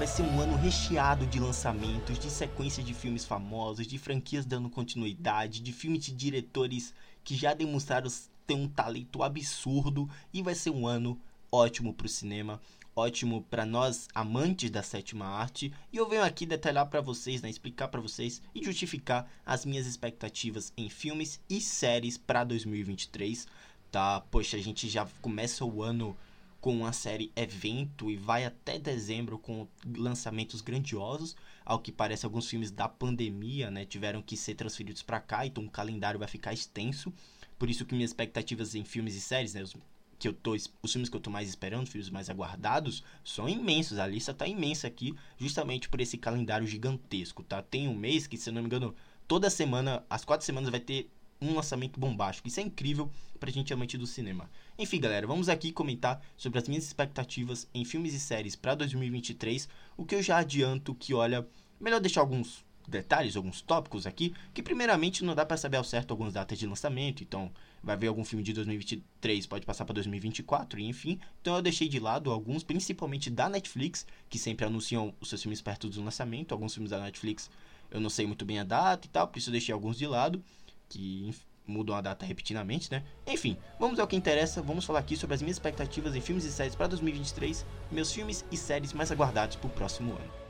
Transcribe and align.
vai 0.00 0.06
ser 0.06 0.22
um 0.22 0.40
ano 0.40 0.56
recheado 0.56 1.26
de 1.26 1.38
lançamentos, 1.38 2.18
de 2.18 2.30
sequências 2.30 2.86
de 2.86 2.94
filmes 2.94 3.26
famosos, 3.26 3.86
de 3.86 3.98
franquias 3.98 4.46
dando 4.46 4.70
continuidade, 4.70 5.60
de 5.60 5.74
filmes 5.74 6.02
de 6.06 6.12
diretores 6.12 6.94
que 7.22 7.36
já 7.36 7.52
demonstraram 7.52 8.08
ter 8.46 8.54
um 8.54 8.66
talento 8.66 9.22
absurdo 9.22 10.08
e 10.32 10.40
vai 10.40 10.54
ser 10.54 10.70
um 10.70 10.86
ano 10.86 11.20
ótimo 11.52 11.92
para 11.92 12.06
o 12.06 12.08
cinema, 12.08 12.58
ótimo 12.96 13.42
para 13.50 13.66
nós 13.66 14.08
amantes 14.14 14.70
da 14.70 14.82
sétima 14.82 15.26
arte. 15.26 15.70
E 15.92 15.98
eu 15.98 16.08
venho 16.08 16.24
aqui 16.24 16.46
detalhar 16.46 16.86
para 16.86 17.02
vocês, 17.02 17.42
né, 17.42 17.50
explicar 17.50 17.88
para 17.88 18.00
vocês 18.00 18.40
e 18.54 18.64
justificar 18.64 19.30
as 19.44 19.66
minhas 19.66 19.86
expectativas 19.86 20.72
em 20.78 20.88
filmes 20.88 21.38
e 21.46 21.60
séries 21.60 22.16
para 22.16 22.42
2023, 22.42 23.46
tá? 23.90 24.22
Poxa, 24.30 24.56
a 24.56 24.60
gente 24.60 24.88
já 24.88 25.06
começa 25.20 25.62
o 25.62 25.82
ano 25.82 26.16
com 26.60 26.76
uma 26.76 26.92
série 26.92 27.32
evento 27.34 28.10
e 28.10 28.16
vai 28.16 28.44
até 28.44 28.78
dezembro 28.78 29.38
com 29.38 29.66
lançamentos 29.96 30.60
grandiosos. 30.60 31.34
Ao 31.64 31.78
que 31.78 31.90
parece, 31.90 32.26
alguns 32.26 32.48
filmes 32.48 32.70
da 32.70 32.88
pandemia 32.88 33.70
né, 33.70 33.84
tiveram 33.84 34.20
que 34.20 34.36
ser 34.36 34.54
transferidos 34.54 35.02
para 35.02 35.20
cá, 35.20 35.46
então 35.46 35.64
o 35.64 35.70
calendário 35.70 36.18
vai 36.18 36.28
ficar 36.28 36.52
extenso. 36.52 37.12
Por 37.58 37.70
isso 37.70 37.84
que 37.84 37.94
minhas 37.94 38.10
expectativas 38.10 38.74
em 38.74 38.84
filmes 38.84 39.14
e 39.14 39.20
séries, 39.20 39.54
né, 39.54 39.62
os, 39.62 39.74
que 40.18 40.28
eu 40.28 40.34
tô, 40.34 40.54
os 40.54 40.92
filmes 40.92 41.08
que 41.08 41.16
eu 41.16 41.20
tô 41.20 41.30
mais 41.30 41.48
esperando, 41.48 41.88
filmes 41.88 42.10
mais 42.10 42.28
aguardados, 42.28 43.02
são 43.24 43.48
imensos. 43.48 43.98
A 43.98 44.06
lista 44.06 44.34
tá 44.34 44.46
imensa 44.46 44.86
aqui, 44.86 45.14
justamente 45.38 45.88
por 45.88 46.00
esse 46.00 46.18
calendário 46.18 46.66
gigantesco, 46.66 47.42
tá? 47.42 47.62
Tem 47.62 47.88
um 47.88 47.94
mês 47.94 48.26
que, 48.26 48.36
se 48.36 48.50
eu 48.50 48.54
não 48.54 48.60
me 48.60 48.66
engano, 48.66 48.94
toda 49.26 49.48
semana, 49.48 50.04
as 50.10 50.24
quatro 50.24 50.44
semanas 50.44 50.70
vai 50.70 50.80
ter 50.80 51.10
um 51.40 51.54
lançamento 51.54 51.98
bombástico. 51.98 52.48
Isso 52.48 52.60
é 52.60 52.62
incrível 52.62 53.10
pra 53.38 53.50
gente 53.50 53.72
amante 53.72 53.96
do 53.96 54.06
cinema. 54.06 54.50
Enfim, 54.78 55.00
galera, 55.00 55.26
vamos 55.26 55.48
aqui 55.48 55.72
comentar 55.72 56.22
sobre 56.36 56.58
as 56.58 56.68
minhas 56.68 56.84
expectativas 56.84 57.66
em 57.72 57.84
filmes 57.84 58.14
e 58.14 58.20
séries 58.20 58.54
para 58.54 58.74
2023. 58.74 59.68
O 59.96 60.04
que 60.04 60.14
eu 60.14 60.22
já 60.22 60.38
adianto 60.38 60.94
que, 60.94 61.14
olha, 61.14 61.46
melhor 61.80 62.00
deixar 62.00 62.20
alguns 62.20 62.64
detalhes, 62.86 63.36
alguns 63.36 63.62
tópicos 63.62 64.06
aqui, 64.06 64.34
que 64.52 64.62
primeiramente 64.62 65.24
não 65.24 65.34
dá 65.34 65.46
para 65.46 65.56
saber 65.56 65.76
ao 65.76 65.84
certo 65.84 66.10
algumas 66.10 66.34
datas 66.34 66.58
de 66.58 66.66
lançamento, 66.66 67.22
então 67.22 67.50
vai 67.82 67.96
ver 67.96 68.08
algum 68.08 68.24
filme 68.24 68.42
de 68.42 68.52
2023, 68.52 69.46
pode 69.46 69.64
passar 69.64 69.84
para 69.84 69.94
2024, 69.94 70.80
e 70.80 70.86
enfim. 70.86 71.18
Então 71.40 71.54
eu 71.54 71.62
deixei 71.62 71.88
de 71.88 72.00
lado 72.00 72.30
alguns, 72.30 72.62
principalmente 72.62 73.30
da 73.30 73.48
Netflix, 73.48 74.06
que 74.28 74.38
sempre 74.38 74.66
anunciam 74.66 75.14
os 75.20 75.28
seus 75.28 75.40
filmes 75.40 75.62
perto 75.62 75.88
do 75.88 76.02
lançamento. 76.02 76.52
Alguns 76.52 76.74
filmes 76.74 76.90
da 76.90 77.00
Netflix 77.00 77.48
eu 77.90 78.00
não 78.00 78.10
sei 78.10 78.26
muito 78.26 78.44
bem 78.44 78.58
a 78.60 78.64
data 78.64 79.06
e 79.06 79.10
tal, 79.10 79.26
por 79.26 79.38
isso 79.38 79.50
eu 79.50 79.52
deixei 79.52 79.72
alguns 79.72 79.98
de 79.98 80.06
lado 80.06 80.42
que 80.90 81.32
mudam 81.66 81.94
a 81.94 82.00
data 82.00 82.26
repetidamente, 82.26 82.90
né? 82.90 83.04
Enfim, 83.26 83.56
vamos 83.78 83.98
ao 83.98 84.06
que 84.06 84.16
interessa. 84.16 84.60
Vamos 84.60 84.84
falar 84.84 84.98
aqui 84.98 85.16
sobre 85.16 85.34
as 85.34 85.40
minhas 85.40 85.56
expectativas 85.56 86.14
em 86.14 86.20
filmes 86.20 86.44
e 86.44 86.52
séries 86.52 86.74
para 86.74 86.88
2023, 86.88 87.64
meus 87.90 88.12
filmes 88.12 88.44
e 88.50 88.56
séries 88.56 88.92
mais 88.92 89.10
aguardados 89.10 89.56
para 89.56 89.68
o 89.68 89.70
próximo 89.70 90.12
ano. 90.12 90.40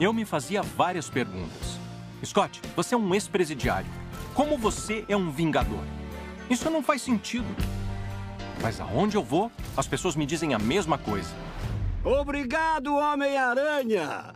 Eu 0.00 0.12
me 0.12 0.24
fazia 0.24 0.60
várias 0.60 1.08
perguntas. 1.08 1.78
Scott, 2.24 2.60
você 2.74 2.94
é 2.94 2.98
um 2.98 3.14
ex-presidiário. 3.14 3.90
Como 4.34 4.58
você 4.58 5.04
é 5.08 5.16
um 5.16 5.30
vingador? 5.30 5.84
Isso 6.50 6.68
não 6.68 6.82
faz 6.82 7.00
sentido. 7.02 7.46
Mas 8.60 8.80
aonde 8.80 9.16
eu 9.16 9.22
vou, 9.22 9.52
as 9.76 9.86
pessoas 9.86 10.16
me 10.16 10.26
dizem 10.26 10.52
a 10.52 10.58
mesma 10.58 10.98
coisa. 10.98 11.30
Obrigado, 12.02 12.96
Homem-Aranha! 12.96 14.34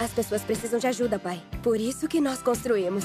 As 0.00 0.12
pessoas 0.12 0.42
precisam 0.42 0.78
de 0.78 0.86
ajuda, 0.86 1.18
pai. 1.18 1.42
Por 1.62 1.80
isso 1.80 2.06
que 2.06 2.20
nós 2.20 2.40
construímos. 2.40 3.04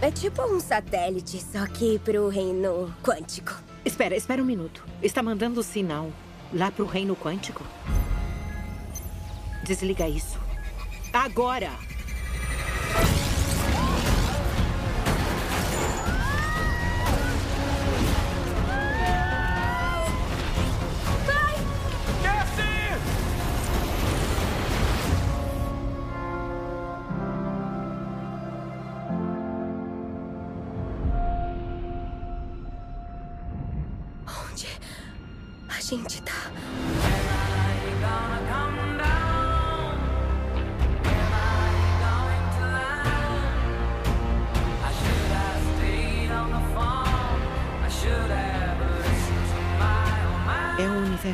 É 0.00 0.10
tipo 0.10 0.42
um 0.42 0.60
satélite, 0.60 1.40
só 1.40 1.66
que 1.66 1.98
pro 1.98 2.28
reino 2.28 2.94
quântico. 3.02 3.52
Espera, 3.84 4.14
espera 4.16 4.40
um 4.40 4.44
minuto. 4.46 4.84
Está 5.02 5.22
mandando 5.22 5.62
sinal 5.62 6.12
lá 6.52 6.70
pro 6.70 6.86
reino 6.86 7.16
quântico? 7.16 7.64
Desliga 9.64 10.08
isso. 10.08 10.38
Agora! 11.12 11.70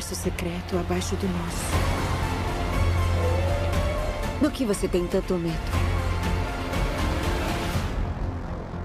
Universo 0.01 0.15
secreto 0.15 0.77
abaixo 0.77 1.15
do 1.15 1.27
nosso. 1.27 1.71
Do 4.41 4.49
que 4.49 4.65
você 4.65 4.87
tem 4.87 5.05
tanto 5.05 5.35
medo? 5.35 5.55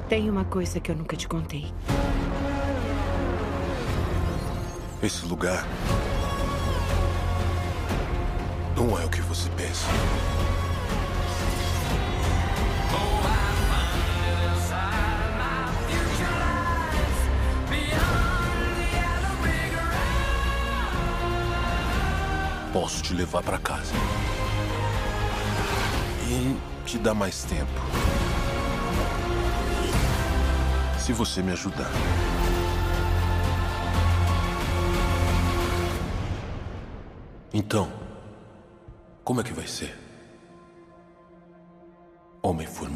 Tem 0.08 0.28
uma 0.28 0.44
coisa 0.44 0.78
que 0.78 0.90
eu 0.90 0.94
nunca 0.94 1.16
te 1.16 1.26
contei. 1.26 1.72
Esse 5.02 5.26
lugar 5.26 5.66
não 8.76 8.98
é 9.00 9.04
o 9.04 9.08
que 9.08 9.22
você 9.22 9.48
pensa. 9.50 9.86
Posso 22.78 23.02
te 23.02 23.14
levar 23.14 23.42
para 23.42 23.56
casa 23.58 23.94
e 26.28 26.84
te 26.84 26.98
dar 26.98 27.14
mais 27.14 27.42
tempo. 27.44 27.72
Se 30.98 31.10
você 31.14 31.42
me 31.42 31.52
ajudar. 31.52 31.90
Então, 37.50 37.90
como 39.24 39.40
é 39.40 39.42
que 39.42 39.54
vai 39.54 39.66
ser? 39.66 39.98
Homem-Formiga. 42.42 42.95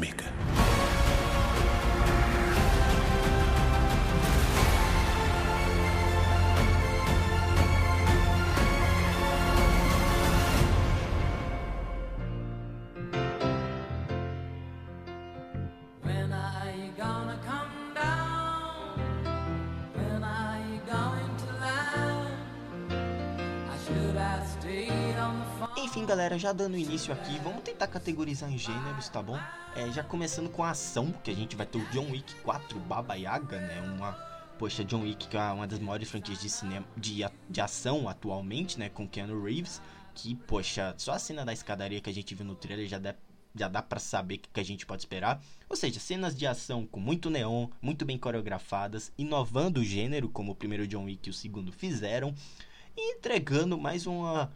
galera, 26.21 26.37
já 26.37 26.53
dando 26.53 26.77
início 26.77 27.11
aqui, 27.11 27.39
vamos 27.39 27.63
tentar 27.63 27.87
categorizar 27.87 28.51
em 28.53 28.55
gêneros, 28.55 29.09
tá 29.09 29.23
bom? 29.23 29.39
É, 29.75 29.91
já 29.91 30.03
começando 30.03 30.51
com 30.51 30.63
a 30.63 30.69
ação, 30.69 31.11
que 31.11 31.31
a 31.31 31.33
gente 31.33 31.55
vai 31.55 31.65
ter 31.65 31.79
o 31.79 31.85
John 31.89 32.11
Wick 32.11 32.35
4 32.43 32.77
Baba 32.81 33.15
Yaga, 33.15 33.59
né? 33.59 33.81
Uma, 33.81 34.11
poxa, 34.59 34.85
John 34.85 35.01
Wick 35.01 35.27
que 35.27 35.35
é 35.35 35.51
uma 35.51 35.65
das 35.65 35.79
maiores 35.79 36.11
franquias 36.11 36.39
de 36.39 36.47
cinema 36.47 36.85
de, 36.95 37.25
de 37.49 37.59
ação 37.59 38.07
atualmente, 38.07 38.77
né? 38.77 38.87
Com 38.87 39.07
Keanu 39.07 39.43
Reeves, 39.43 39.81
que, 40.13 40.35
poxa, 40.35 40.93
só 40.95 41.13
a 41.13 41.17
cena 41.19 41.43
da 41.43 41.53
escadaria 41.53 41.99
que 41.99 42.09
a 42.11 42.13
gente 42.13 42.35
viu 42.35 42.45
no 42.45 42.53
trailer 42.53 42.87
já 42.87 42.99
dá, 42.99 43.15
já 43.55 43.67
dá 43.67 43.81
pra 43.81 43.99
saber 43.99 44.35
o 44.35 44.39
que, 44.41 44.49
que 44.49 44.59
a 44.59 44.65
gente 44.65 44.85
pode 44.85 45.01
esperar. 45.01 45.41
Ou 45.67 45.75
seja, 45.75 45.99
cenas 45.99 46.35
de 46.35 46.45
ação 46.45 46.85
com 46.85 46.99
muito 46.99 47.31
neon, 47.31 47.67
muito 47.81 48.05
bem 48.05 48.19
coreografadas, 48.19 49.11
inovando 49.17 49.79
o 49.79 49.83
gênero, 49.83 50.29
como 50.29 50.51
o 50.51 50.55
primeiro 50.55 50.85
John 50.85 51.05
Wick 51.05 51.27
e 51.27 51.31
o 51.31 51.33
segundo 51.33 51.71
fizeram, 51.71 52.31
e 52.95 53.15
entregando 53.15 53.75
mais 53.75 54.05
uma 54.05 54.51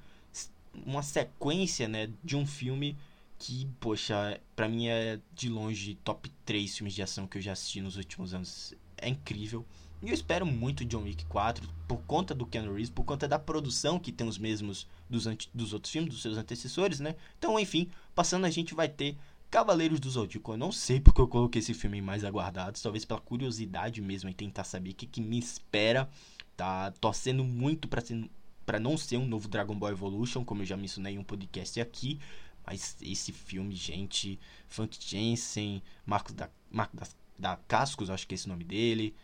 uma 0.86 1.04
sequência, 1.04 1.88
né, 1.88 2.10
de 2.24 2.36
um 2.36 2.46
filme 2.46 2.98
que, 3.38 3.68
poxa, 3.80 4.40
para 4.56 4.68
mim 4.68 4.88
é 4.88 5.20
de 5.34 5.50
longe 5.50 5.96
top 6.04 6.32
3 6.46 6.78
filmes 6.78 6.94
de 6.94 7.02
ação 7.02 7.28
que 7.28 7.38
eu 7.38 7.42
já 7.42 7.52
assisti 7.52 7.82
nos 7.82 7.98
últimos 7.98 8.34
anos. 8.34 8.74
É 8.98 9.10
incrível. 9.10 9.66
E 10.02 10.10
eu 10.10 10.14
espero 10.14 10.46
muito 10.46 10.86
John 10.86 11.04
Wick 11.04 11.26
4 11.26 11.68
por 11.88 11.98
conta 12.04 12.36
do 12.36 12.46
Keanu 12.46 12.74
Reeves, 12.74 12.90
por 12.90 13.04
conta 13.04 13.28
da 13.28 13.40
produção 13.40 14.00
que 14.00 14.12
tem 14.12 14.28
os 14.28 14.38
mesmos 14.38 14.88
dos, 15.10 15.26
dos 15.54 15.74
outros 15.74 15.92
filmes, 15.92 16.14
dos 16.14 16.22
seus 16.22 16.38
antecessores, 16.38 17.00
né? 17.00 17.16
Então, 17.38 17.60
enfim, 17.60 17.90
passando 18.14 18.46
a 18.46 18.50
gente 18.50 18.74
vai 18.74 18.88
ter 18.88 19.18
Cavaleiros 19.50 20.00
do 20.00 20.10
Zodíaco, 20.10 20.54
eu 20.54 20.58
não 20.58 20.72
sei 20.72 21.00
porque 21.00 21.22
eu 21.22 21.28
coloquei 21.28 21.60
esse 21.60 21.74
filme 21.74 22.02
mais 22.02 22.24
aguardado, 22.26 22.80
talvez 22.82 23.06
pela 23.06 23.22
curiosidade 23.22 24.02
mesmo 24.02 24.30
em 24.30 24.34
tentar 24.34 24.64
saber 24.64 24.92
o 24.92 24.96
que, 24.96 25.06
que 25.06 25.22
me 25.22 25.40
espera. 25.40 26.10
Tá 26.58 26.92
torcendo 27.00 27.44
muito 27.44 27.88
para 27.88 28.02
ser 28.02 28.30
para 28.66 28.80
não 28.80 28.98
ser 28.98 29.18
um 29.18 29.28
novo 29.28 29.48
Dragon 29.48 29.76
Ball 29.76 29.92
Evolution, 29.92 30.44
como 30.44 30.62
eu 30.62 30.66
já 30.66 30.78
mencionei 30.78 31.16
em 31.16 31.18
um 31.20 31.24
podcast 31.24 31.80
aqui, 31.80 32.20
mas 32.66 32.98
esse 33.02 33.32
filme, 33.32 33.76
gente, 33.76 34.40
Funk 34.68 34.98
Jensen, 35.00 35.84
Marcos 36.06 36.34
da, 36.34 36.50
Marcos 36.70 37.00
da, 37.00 37.08
da 37.52 37.58
Cascos, 37.68 38.10
acho 38.10 38.28
que 38.28 38.34
é 38.34 38.38
esse 38.38 38.48
nome 38.48 38.64
dele, 38.64 39.16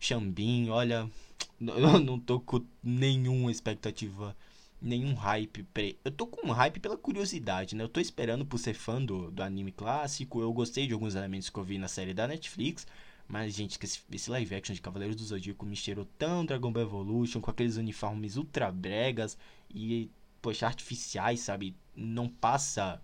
Xambin, 0.00 0.70
olha, 0.70 1.10
eu 1.60 2.00
não 2.00 2.18
tô 2.18 2.40
com 2.40 2.64
nenhuma 2.82 3.50
expectativa 3.50 4.36
nenhum 4.80 5.14
hype. 5.14 5.62
Pre... 5.64 5.98
Eu 6.04 6.10
tô 6.10 6.26
com 6.26 6.48
um 6.48 6.52
hype 6.52 6.80
pela 6.80 6.96
curiosidade, 6.96 7.74
né? 7.74 7.84
Eu 7.84 7.88
tô 7.88 8.00
esperando 8.00 8.44
por 8.44 8.58
ser 8.58 8.74
fã 8.74 9.02
do, 9.02 9.30
do 9.30 9.42
anime 9.42 9.72
clássico. 9.72 10.40
Eu 10.40 10.52
gostei 10.52 10.86
de 10.86 10.92
alguns 10.92 11.14
elementos 11.14 11.50
que 11.50 11.58
eu 11.58 11.64
vi 11.64 11.78
na 11.78 11.88
série 11.88 12.14
da 12.14 12.28
Netflix. 12.28 12.86
Mas, 13.28 13.54
gente, 13.54 13.78
esse, 13.82 14.00
esse 14.12 14.30
live 14.30 14.54
action 14.54 14.74
de 14.74 14.80
Cavaleiros 14.80 15.16
do 15.16 15.24
Zodíaco 15.24 15.66
me 15.66 15.74
cheirou 15.74 16.04
tão 16.18 16.44
Dragon 16.44 16.72
Ball 16.72 16.84
Evolution, 16.84 17.40
com 17.40 17.50
aqueles 17.50 17.76
uniformes 17.76 18.36
ultra 18.36 18.70
bregas 18.70 19.36
e, 19.74 20.10
poxa, 20.40 20.66
artificiais, 20.66 21.40
sabe? 21.40 21.74
Não 21.94 22.28
passa 22.28 23.00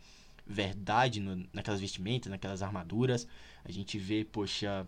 verdade 0.46 1.20
no, 1.20 1.44
naquelas 1.52 1.80
vestimentas, 1.80 2.30
naquelas 2.30 2.62
armaduras. 2.62 3.26
A 3.64 3.72
gente 3.72 3.98
vê, 3.98 4.24
poxa, 4.24 4.86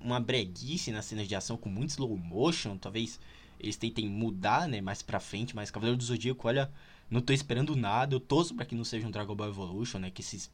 uma 0.00 0.20
breguice 0.20 0.90
nas 0.90 1.04
cenas 1.04 1.28
de 1.28 1.34
ação 1.34 1.56
com 1.56 1.68
muito 1.68 1.90
slow 1.90 2.16
motion, 2.16 2.76
talvez 2.76 3.20
eles 3.60 3.76
tentem 3.76 4.08
mudar, 4.08 4.66
né, 4.66 4.80
mais 4.80 5.02
pra 5.02 5.20
frente, 5.20 5.54
mas 5.54 5.70
Cavaleiro 5.70 5.96
do 5.96 6.04
Zodíaco, 6.04 6.48
olha, 6.48 6.70
não 7.08 7.20
tô 7.20 7.32
esperando 7.32 7.76
nada, 7.76 8.14
eu 8.14 8.20
torço 8.20 8.54
para 8.54 8.64
que 8.66 8.74
não 8.74 8.84
seja 8.84 9.06
um 9.06 9.10
Dragon 9.10 9.34
Ball 9.34 9.48
Evolution, 9.48 9.98
né, 9.98 10.10
que 10.10 10.20
esses, 10.20 10.50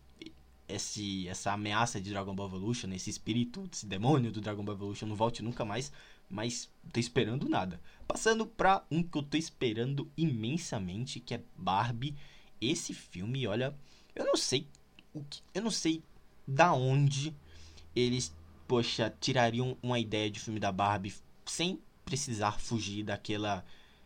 esse, 0.68 1.26
essa 1.28 1.52
ameaça 1.52 2.00
de 2.00 2.10
Dragon 2.10 2.34
Ball 2.34 2.48
Evolution, 2.48 2.90
esse 2.92 3.10
espírito, 3.10 3.68
esse 3.72 3.86
demônio 3.86 4.30
do 4.30 4.40
Dragon 4.40 4.64
Ball 4.64 4.74
Evolution 4.74 5.06
não 5.06 5.16
volte 5.16 5.42
nunca 5.42 5.64
mais, 5.64 5.90
mas 6.28 6.68
não 6.84 6.90
tô 6.90 7.00
esperando 7.00 7.48
nada. 7.48 7.80
Passando 8.06 8.46
pra 8.46 8.84
um 8.90 9.02
que 9.02 9.16
eu 9.16 9.22
tô 9.22 9.36
esperando 9.36 10.10
imensamente, 10.16 11.20
que 11.20 11.34
é 11.34 11.42
Barbie. 11.56 12.14
Esse 12.60 12.92
filme, 12.92 13.46
olha, 13.46 13.74
eu 14.14 14.24
não 14.24 14.36
sei 14.36 14.66
o 15.14 15.22
que, 15.24 15.40
eu 15.54 15.62
não 15.62 15.70
sei 15.70 16.02
da 16.46 16.72
onde 16.72 17.34
eles, 17.94 18.34
poxa, 18.66 19.14
tirariam 19.20 19.76
uma 19.82 19.98
ideia 19.98 20.30
de 20.30 20.40
filme 20.40 20.60
da 20.60 20.72
Barbie 20.72 21.14
sem 21.44 21.80
precisar 22.04 22.58
fugir 22.60 23.04
daquela. 23.04 23.64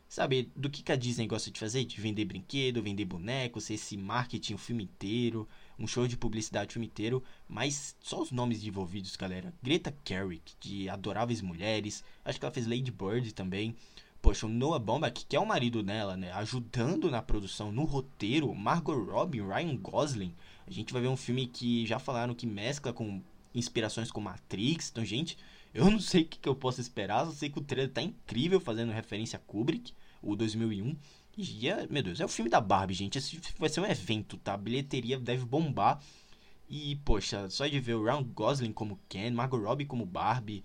Sabe, 0.09 0.51
do 0.55 0.69
que, 0.69 0.83
que 0.83 0.93
a 0.93 0.97
Disney 0.97 1.27
gosta 1.27 1.51
de 1.51 1.59
fazer? 1.59 1.85
De 1.85 1.99
vender 1.99 2.27
brinquedo, 2.27 2.83
vender 2.83 3.07
bonecos, 3.07 3.71
esse 3.71 3.97
marketing 3.97 4.55
o 4.55 4.59
filme 4.59 4.85
inteiro, 4.85 5.49
um 5.79 5.87
show 5.87 6.07
de 6.07 6.17
publicidade 6.17 6.71
o 6.71 6.73
filme 6.75 6.87
inteiro, 6.87 7.23
mas 7.49 7.97
só 8.01 8.21
os 8.21 8.31
nomes 8.31 8.65
envolvidos, 8.65 9.17
galera. 9.17 9.53
Greta 9.63 9.95
Gerwig, 10.07 10.43
de 10.61 10.89
Adoráveis 10.89 11.41
Mulheres, 11.41 12.05
acho 12.25 12.39
que 12.39 12.45
ela 12.45 12.55
fez 12.55 12.67
Lady 12.67 12.91
Bird 12.91 13.33
também. 13.33 13.75
Poxa, 14.21 14.47
o 14.47 14.49
Noah 14.49 14.79
Baumbach, 14.79 15.27
que 15.27 15.35
é 15.35 15.41
o 15.41 15.47
marido 15.47 15.83
dela, 15.83 16.17
né, 16.17 16.31
ajudando 16.33 17.11
na 17.11 17.21
produção, 17.21 17.73
no 17.73 17.83
roteiro, 17.85 18.55
Margot 18.55 18.95
Robbie, 18.95 19.41
Ryan 19.41 19.77
Gosling. 19.77 20.35
A 20.67 20.71
gente 20.71 20.93
vai 20.93 21.03
ver 21.03 21.09
um 21.09 21.17
filme 21.17 21.47
que 21.49 21.85
já 21.87 21.99
falaram 21.99 22.33
que 22.33 22.47
mescla 22.47 22.93
com 22.93 23.21
inspirações 23.55 24.11
com 24.11 24.21
Matrix. 24.21 24.91
Então, 24.91 25.05
gente, 25.05 25.37
eu 25.75 25.91
não 25.91 25.99
sei 25.99 26.23
o 26.23 26.27
que, 26.27 26.39
que 26.39 26.49
eu 26.49 26.55
posso 26.55 26.81
esperar, 26.81 27.27
só 27.27 27.33
sei 27.33 27.51
que 27.51 27.59
o 27.59 27.63
trailer 27.63 27.93
tá 27.93 28.03
incrível, 28.03 28.61
fazendo 28.61 28.93
referência 28.93 29.37
a 29.37 29.41
Kubrick, 29.41 29.93
o 30.23 30.37
2001. 30.37 30.97
Meu 31.89 32.03
Deus, 32.03 32.21
é 32.21 32.25
o 32.25 32.29
filme 32.29 32.51
da 32.51 32.61
Barbie, 32.61 32.93
gente. 32.95 33.17
Esse 33.17 33.41
vai 33.59 33.69
ser 33.69 33.81
um 33.81 33.87
evento, 33.87 34.37
tá? 34.37 34.53
A 34.53 34.57
bilheteria 34.57 35.19
deve 35.19 35.45
bombar. 35.47 35.99
E, 36.69 36.97
poxa, 37.05 37.49
só 37.49 37.67
de 37.67 37.81
ver 37.81 37.95
o 37.95 38.05
Ryan 38.05 38.23
Gosling 38.23 38.73
como 38.73 38.99
Ken, 39.09 39.31
Margot 39.31 39.59
Robbie 39.59 39.85
como 39.87 40.05
Barbie, 40.07 40.63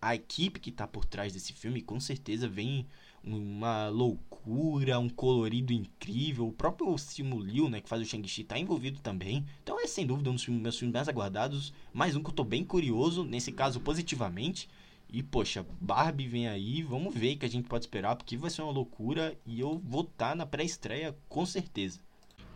a 0.00 0.14
equipe 0.14 0.60
que 0.60 0.70
tá 0.70 0.86
por 0.86 1.04
trás 1.04 1.32
desse 1.32 1.52
filme, 1.52 1.82
com 1.82 2.00
certeza 2.00 2.48
vem 2.48 2.86
uma 3.22 3.88
loucura, 3.88 4.98
um 4.98 5.08
colorido 5.08 5.72
incrível. 5.72 6.48
O 6.48 6.52
próprio 6.52 6.96
Simu 6.96 7.38
Liu, 7.40 7.68
né, 7.68 7.80
que 7.80 7.88
faz 7.88 8.00
o 8.00 8.06
Shang-Chi, 8.06 8.44
tá 8.44 8.58
envolvido 8.58 9.00
também. 9.00 9.44
Então 9.62 9.78
é 9.78 9.86
sem 9.86 10.06
dúvida 10.06 10.30
um 10.30 10.34
dos 10.34 10.46
meus 10.48 10.78
filmes 10.78 10.94
mais 10.94 11.08
aguardados. 11.08 11.72
Mais 11.92 12.16
um 12.16 12.22
que 12.22 12.30
eu 12.30 12.34
tô 12.34 12.44
bem 12.44 12.64
curioso, 12.64 13.24
nesse 13.24 13.52
caso 13.52 13.80
positivamente. 13.80 14.68
E 15.12 15.22
poxa, 15.22 15.66
Barbie 15.80 16.28
vem 16.28 16.48
aí, 16.48 16.82
vamos 16.82 17.14
ver 17.14 17.34
o 17.34 17.38
que 17.38 17.46
a 17.46 17.50
gente 17.50 17.68
pode 17.68 17.84
esperar, 17.84 18.14
porque 18.14 18.36
vai 18.36 18.50
ser 18.50 18.62
uma 18.62 18.70
loucura 18.70 19.36
e 19.44 19.58
eu 19.58 19.80
vou 19.84 20.02
estar 20.02 20.30
tá 20.30 20.34
na 20.34 20.46
pré-estreia 20.46 21.16
com 21.28 21.44
certeza. 21.44 22.00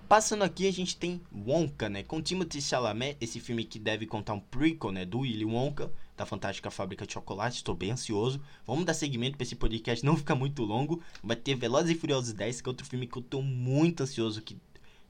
Passando 0.09 0.45
aqui, 0.45 0.69
a 0.69 0.73
gente 0.73 0.97
tem 0.97 1.21
Wonka, 1.33 1.89
né? 1.89 2.03
Com 2.03 2.21
Timothy 2.21 2.61
Chalamet, 2.61 3.17
esse 3.21 3.41
filme 3.41 3.65
que 3.65 3.79
deve 3.79 4.07
contar 4.07 4.35
um 4.35 4.41
prequel, 4.41 4.93
né? 4.93 5.05
Do 5.05 5.21
Willy 5.21 5.47
Wonka, 5.47 5.91
da 6.15 6.27
Fantástica 6.27 6.71
Fábrica 6.71 7.07
de 7.07 7.15
Chocolate. 7.15 7.57
Estou 7.57 7.75
bem 7.75 7.91
ansioso. 7.91 8.41
Vamos 8.67 8.85
dar 8.85 8.93
seguimento 8.93 9.37
para 9.37 9.45
esse 9.45 9.57
podcast 9.57 10.05
não 10.05 10.17
ficar 10.17 10.35
muito 10.35 10.63
longo. 10.63 11.03
Vai 11.23 11.37
ter 11.37 11.55
Velozes 11.55 11.97
e 11.97 11.99
Furiosos 11.99 12.35
10, 12.35 12.61
que 12.61 12.69
é 12.69 12.71
outro 12.71 12.87
filme 12.87 13.07
que 13.07 13.17
eu 13.17 13.23
estou 13.23 13.43
muito 13.43 14.03
ansioso, 14.03 14.43
que 14.43 14.59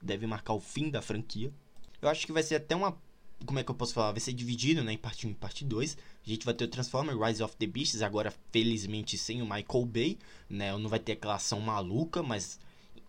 deve 0.01 0.25
marcar 0.25 0.53
o 0.53 0.61
fim 0.61 0.89
da 0.89 1.01
franquia. 1.01 1.53
Eu 2.01 2.07
acho 2.07 2.25
que 2.25 2.31
vai 2.31 2.41
ser 2.41 2.55
até 2.55 2.75
uma... 2.75 2.97
Como 3.45 3.59
é 3.59 3.63
que 3.63 3.71
eu 3.71 3.75
posso 3.75 3.93
falar? 3.93 4.11
Vai 4.11 4.19
ser 4.19 4.33
dividido, 4.33 4.83
né? 4.83 4.93
Em 4.93 4.97
parte 4.97 5.27
1 5.27 5.31
e 5.31 5.33
parte 5.33 5.65
2. 5.65 5.97
A 6.25 6.29
gente 6.29 6.45
vai 6.45 6.53
ter 6.53 6.65
o 6.65 6.67
Transformer 6.67 7.17
Rise 7.17 7.43
of 7.43 7.55
the 7.57 7.67
Beasts, 7.67 8.01
agora 8.01 8.33
felizmente 8.51 9.17
sem 9.17 9.41
o 9.41 9.45
Michael 9.45 9.85
Bay, 9.85 10.17
né? 10.49 10.75
Não 10.77 10.89
vai 10.89 10.99
ter 10.99 11.13
aquela 11.13 11.35
ação 11.35 11.59
maluca, 11.59 12.23
mas 12.23 12.59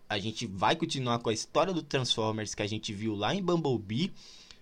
a 0.09 0.17
gente 0.19 0.45
vai 0.45 0.75
continuar 0.75 1.19
com 1.19 1.29
a 1.29 1.33
história 1.33 1.73
do 1.73 1.81
Transformers 1.81 2.55
que 2.55 2.61
a 2.61 2.67
gente 2.67 2.93
viu 2.93 3.15
lá 3.15 3.33
em 3.33 3.43
Bumblebee. 3.43 4.11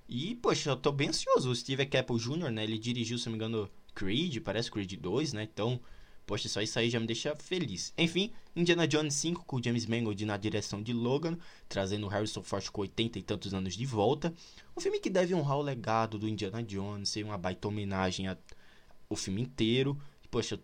E, 0.08 0.36
poxa, 0.36 0.72
eu 0.72 0.78
tô 0.78 0.92
bem 0.92 1.10
ansioso. 1.10 1.50
O 1.50 1.56
Steve 1.56 1.86
Caple 1.86 2.18
Jr., 2.18 2.52
né? 2.52 2.64
Ele 2.64 2.78
dirigiu, 2.78 3.18
se 3.18 3.26
não 3.26 3.32
me 3.32 3.38
engano, 3.38 3.70
Creed, 3.94 4.40
parece 4.42 4.72
Creed 4.72 4.94
2, 4.94 5.34
né? 5.34 5.44
Então, 5.44 5.80
poxa, 6.26 6.50
só 6.50 6.62
isso 6.62 6.78
aí 6.80 6.90
já 6.90 7.00
me 7.00 7.08
deixa 7.08 7.36
feliz. 7.36 7.94
Enfim, 7.98 8.32
Indiana 8.56 8.88
Jones 8.88 9.14
5 9.16 9.46
com 9.46 9.62
James 9.62 9.86
Mangold 9.86 10.26
na 10.26 10.38
direção 10.38 10.82
de 10.82 10.94
Logan, 10.94 11.38
trazendo 11.68 12.08
Harrison 12.08 12.42
Ford 12.42 12.70
com 12.70 12.82
80 12.82 13.20
e 13.20 13.24
tantos 13.24 13.54
anos 13.54 13.76
de 13.76 13.86
volta. 13.86 14.34
Um 14.76 14.82
filme 14.82 15.00
que 15.00 15.10
deve 15.10 15.34
honrar 15.34 15.58
o 15.58 15.62
legado 15.62 16.18
do 16.18 16.28
Indiana 16.28 16.64
Jones, 16.64 17.10
ser 17.10 17.24
uma 17.24 17.38
baita 17.38 17.68
homenagem 17.68 18.28
ao 18.28 19.16
filme 19.16 19.42
inteiro. 19.42 19.98
Poxa, 20.32 20.60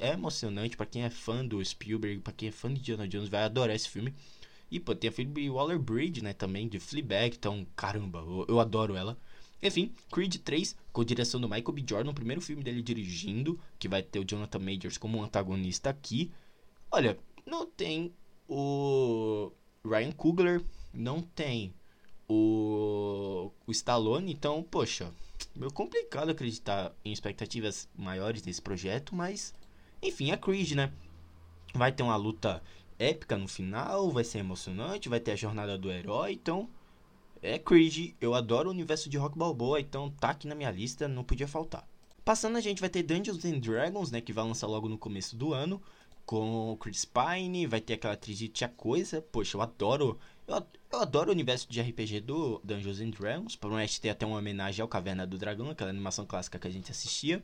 é 0.00 0.12
emocionante 0.12 0.76
para 0.76 0.86
quem 0.86 1.02
é 1.02 1.10
fã 1.10 1.44
do 1.44 1.64
Spielberg, 1.64 2.20
para 2.20 2.32
quem 2.32 2.48
é 2.48 2.52
fã 2.52 2.72
de 2.72 2.80
Indiana 2.80 3.08
Jones, 3.08 3.28
vai 3.28 3.42
adorar 3.42 3.74
esse 3.74 3.88
filme. 3.88 4.14
E, 4.70 4.78
pô, 4.78 4.94
tem 4.94 5.08
a 5.08 5.12
Phoebe 5.12 5.48
Waller-Bridge, 5.48 6.22
né, 6.22 6.32
também, 6.32 6.68
de 6.68 6.78
Fleabag, 6.78 7.34
então, 7.36 7.66
caramba, 7.74 8.18
eu, 8.18 8.44
eu, 8.48 8.60
adoro 8.60 8.94
ela. 8.96 9.16
Enfim, 9.62 9.92
Creed 10.12 10.36
3, 10.36 10.76
com 10.92 11.04
direção 11.04 11.40
do 11.40 11.48
Michael 11.48 11.72
B. 11.72 11.84
Jordan, 11.88 12.10
o 12.10 12.14
primeiro 12.14 12.40
filme 12.40 12.62
dele 12.62 12.82
dirigindo, 12.82 13.58
que 13.78 13.88
vai 13.88 14.02
ter 14.02 14.20
o 14.20 14.24
Jonathan 14.24 14.58
Majors 14.58 14.98
como 14.98 15.22
antagonista 15.22 15.90
aqui. 15.90 16.30
Olha, 16.90 17.18
não 17.44 17.66
tem 17.66 18.14
o 18.48 19.50
Ryan 19.84 20.12
Coogler, 20.12 20.64
não 20.92 21.20
tem 21.20 21.74
o, 22.28 23.50
o 23.66 23.70
Stallone, 23.72 24.32
então, 24.32 24.62
poxa, 24.62 25.12
meio 25.56 25.72
complicado 25.72 26.30
acreditar 26.30 26.94
em 27.04 27.12
expectativas 27.12 27.88
maiores 27.96 28.42
desse 28.42 28.62
projeto, 28.62 29.14
mas 29.14 29.54
enfim, 30.00 30.30
é 30.30 30.36
Creed, 30.36 30.72
né? 30.72 30.92
Vai 31.74 31.90
ter 31.92 32.02
uma 32.02 32.16
luta 32.16 32.62
épica 32.98 33.36
no 33.36 33.48
final, 33.48 34.10
vai 34.10 34.24
ser 34.24 34.38
emocionante, 34.38 35.08
vai 35.08 35.20
ter 35.20 35.32
a 35.32 35.36
jornada 35.36 35.76
do 35.76 35.90
herói, 35.90 36.32
então 36.32 36.68
é 37.42 37.58
Creed. 37.58 38.14
Eu 38.20 38.34
adoro 38.34 38.68
o 38.68 38.72
universo 38.72 39.08
de 39.08 39.16
Rock 39.16 39.38
Balboa, 39.38 39.80
então 39.80 40.10
tá 40.10 40.30
aqui 40.30 40.46
na 40.46 40.54
minha 40.54 40.70
lista, 40.70 41.08
não 41.08 41.24
podia 41.24 41.48
faltar. 41.48 41.86
Passando, 42.24 42.56
a 42.56 42.60
gente 42.60 42.80
vai 42.80 42.90
ter 42.90 43.02
Dungeons 43.02 43.44
and 43.44 43.58
Dragons, 43.58 44.10
né, 44.10 44.20
que 44.20 44.32
vai 44.32 44.44
lançar 44.44 44.66
logo 44.66 44.88
no 44.88 44.98
começo 44.98 45.36
do 45.36 45.54
ano, 45.54 45.80
com 46.26 46.76
Chris 46.78 47.04
Pine, 47.06 47.66
vai 47.66 47.80
ter 47.80 47.94
aquela 47.94 48.14
atriz 48.14 48.36
de 48.36 48.48
Tia 48.48 48.68
Coisa. 48.68 49.22
Poxa, 49.22 49.56
eu 49.56 49.62
adoro 49.62 50.18
eu, 50.48 50.66
eu 50.90 50.98
adoro 51.00 51.28
o 51.28 51.32
universo 51.32 51.68
de 51.70 51.78
RPG 51.78 52.20
do 52.20 52.58
Dungeons 52.64 53.00
and 53.00 53.10
Dragons. 53.10 53.54
Promete 53.54 54.00
ter 54.00 54.08
até 54.08 54.24
uma 54.24 54.38
homenagem 54.38 54.80
ao 54.80 54.88
Caverna 54.88 55.26
do 55.26 55.36
Dragão, 55.36 55.68
aquela 55.68 55.90
animação 55.90 56.24
clássica 56.24 56.58
que 56.58 56.66
a 56.66 56.70
gente 56.70 56.90
assistia. 56.90 57.42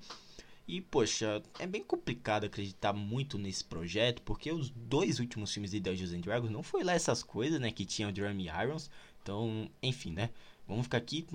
E, 0.66 0.80
poxa, 0.80 1.42
é 1.58 1.66
bem 1.66 1.84
complicado 1.84 2.44
acreditar 2.44 2.94
muito 2.94 3.36
nesse 3.36 3.62
projeto, 3.62 4.22
porque 4.22 4.50
os 4.50 4.70
dois 4.70 5.20
últimos 5.20 5.52
filmes 5.52 5.72
de 5.72 5.80
Dungeons 5.80 6.14
and 6.14 6.20
Dragons 6.20 6.50
não 6.50 6.62
foi 6.62 6.82
lá 6.82 6.94
essas 6.94 7.22
coisas, 7.22 7.60
né, 7.60 7.70
que 7.70 7.84
tinham 7.84 8.10
Drum 8.10 8.40
Irons. 8.40 8.90
Então, 9.24 9.70
enfim, 9.82 10.12
né, 10.12 10.28
vamos 10.68 10.84
ficar 10.84 10.98
aqui. 10.98 11.26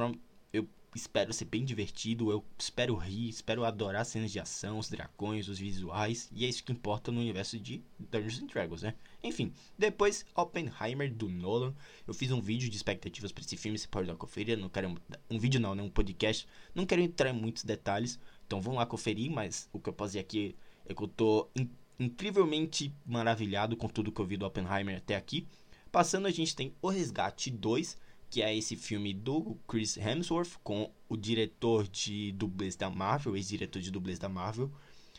Eu 0.53 0.67
espero 0.95 1.33
ser 1.33 1.45
bem 1.45 1.65
divertido, 1.65 2.31
eu 2.31 2.45
espero 2.57 2.95
rir, 2.95 3.29
espero 3.29 3.65
adorar 3.65 4.05
cenas 4.05 4.31
de 4.31 4.39
ação, 4.39 4.77
os 4.77 4.89
dragões, 4.89 5.47
os 5.47 5.57
visuais, 5.57 6.29
e 6.31 6.45
é 6.45 6.49
isso 6.49 6.63
que 6.63 6.71
importa 6.71 7.11
no 7.11 7.19
universo 7.19 7.59
de 7.59 7.83
Dungeons 7.97 8.41
and 8.41 8.45
Dragons, 8.45 8.83
né? 8.83 8.93
Enfim, 9.23 9.51
depois 9.77 10.23
Oppenheimer 10.35 11.11
do 11.11 11.27
Nolan. 11.27 11.73
Eu 12.07 12.13
fiz 12.13 12.31
um 12.31 12.39
vídeo 12.39 12.69
de 12.69 12.77
expectativas 12.77 13.31
para 13.31 13.43
esse 13.43 13.57
filme, 13.57 13.77
você 13.77 13.87
pode 13.87 14.05
dar 14.05 14.13
uma 14.13 14.19
conferida, 14.19 14.61
não 14.61 14.69
quero 14.69 14.95
um 15.29 15.39
vídeo 15.39 15.59
não, 15.59 15.73
né, 15.73 15.81
um 15.81 15.89
podcast. 15.89 16.47
Não 16.75 16.85
quero 16.85 17.01
entrar 17.01 17.31
em 17.31 17.33
muitos 17.33 17.63
detalhes, 17.63 18.19
então 18.45 18.61
vão 18.61 18.75
lá 18.75 18.85
conferir, 18.85 19.31
mas 19.31 19.67
o 19.73 19.79
que 19.79 19.89
eu 19.89 19.93
posso 19.93 20.09
dizer 20.09 20.19
aqui 20.19 20.55
é 20.85 20.93
que 20.93 21.01
eu 21.01 21.07
tô 21.07 21.49
in 21.55 21.67
incrivelmente 22.01 22.93
maravilhado 23.05 23.75
com 23.75 23.89
tudo 23.89 24.09
que 24.09 24.21
eu 24.21 24.25
vi 24.25 24.37
do 24.37 24.45
Oppenheimer 24.45 24.95
até 24.95 25.17
aqui. 25.17 25.45
Passando, 25.91 26.27
a 26.27 26.31
gente 26.31 26.55
tem 26.55 26.73
O 26.81 26.89
Resgate 26.89 27.49
2, 27.49 27.97
que 28.29 28.43
é 28.43 28.55
esse 28.55 28.75
filme 28.75 29.11
do 29.13 29.57
Chris 29.67 29.97
Hemsworth 29.97 30.57
com 30.63 30.91
o 31.07 31.17
diretor 31.17 31.87
de 31.87 32.31
dublês 32.33 32.75
da 32.75 32.89
Marvel, 32.89 33.35
ex-diretor 33.35 33.81
de 33.81 33.89
dublês 33.89 34.19
da 34.19 34.29
Marvel. 34.29 34.71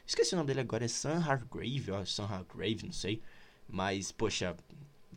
Esqueci 0.07 0.35
o 0.35 0.37
nome 0.37 0.47
dele 0.47 0.61
agora, 0.61 0.85
é 0.85 0.89
Sam 0.89 1.19
Hargrave, 1.19 1.91
ó, 1.91 2.05
Sam 2.05 2.27
Hargrave, 2.27 2.85
não 2.85 2.93
sei. 2.93 3.21
Mas, 3.69 4.13
poxa, 4.13 4.57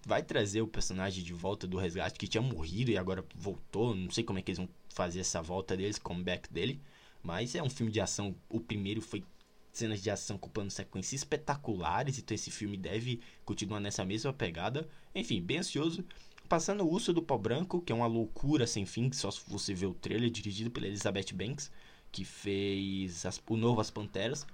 vai 0.06 0.24
trazer 0.24 0.62
o 0.62 0.68
personagem 0.68 1.24
de 1.24 1.34
volta 1.34 1.68
do 1.68 1.78
resgate 1.78 2.18
que 2.18 2.28
tinha 2.28 2.42
morrido 2.42 2.90
e 2.90 2.98
agora 2.98 3.24
voltou. 3.36 3.96
Não 3.96 4.10
sei 4.10 4.24
como 4.24 4.40
é 4.40 4.42
que 4.42 4.52
eles 4.52 4.58
vão 4.58 4.70
fazer 4.90 5.20
essa 5.20 5.42
volta 5.42 5.78
deles, 5.78 6.00
comeback 6.00 6.52
dele. 6.52 6.82
Mas 7.22 7.54
é 7.56 7.62
um 7.62 7.70
filme 7.70 7.92
de 7.92 8.02
ação. 8.02 8.36
O 8.50 8.60
primeiro 8.60 9.02
foi 9.02 9.24
cenas 9.74 10.02
de 10.02 10.10
ação 10.10 10.38
com 10.38 10.48
plano 10.48 10.72
sequência 10.72 11.16
espetaculares. 11.16 12.20
Então 12.20 12.34
esse 12.36 12.52
filme 12.52 12.78
deve 12.78 13.20
continuar 13.44 13.80
nessa 13.80 14.06
mesma 14.06 14.32
pegada. 14.32 14.88
Enfim, 15.14 15.42
bem 15.42 15.58
ansioso. 15.58 16.06
Passando 16.48 16.84
o 16.84 16.92
Urso 16.92 17.12
do 17.12 17.22
Pó 17.22 17.38
Branco, 17.38 17.82
que 17.82 17.92
é 17.92 17.96
uma 17.96 18.06
loucura 18.06 18.68
sem 18.68 18.86
fim, 18.86 19.12
só 19.12 19.32
se 19.32 19.42
você 19.48 19.74
ver 19.74 19.88
o 19.88 19.94
trailer, 19.94 20.30
dirigido 20.30 20.70
pela 20.70 20.86
Elizabeth 20.86 21.34
Banks, 21.34 21.72
que 22.12 22.24
fez 22.24 23.26
as, 23.26 23.42
o 23.50 23.58
novo 23.58 23.82
As 23.82 23.90
Panteras. 23.90 24.46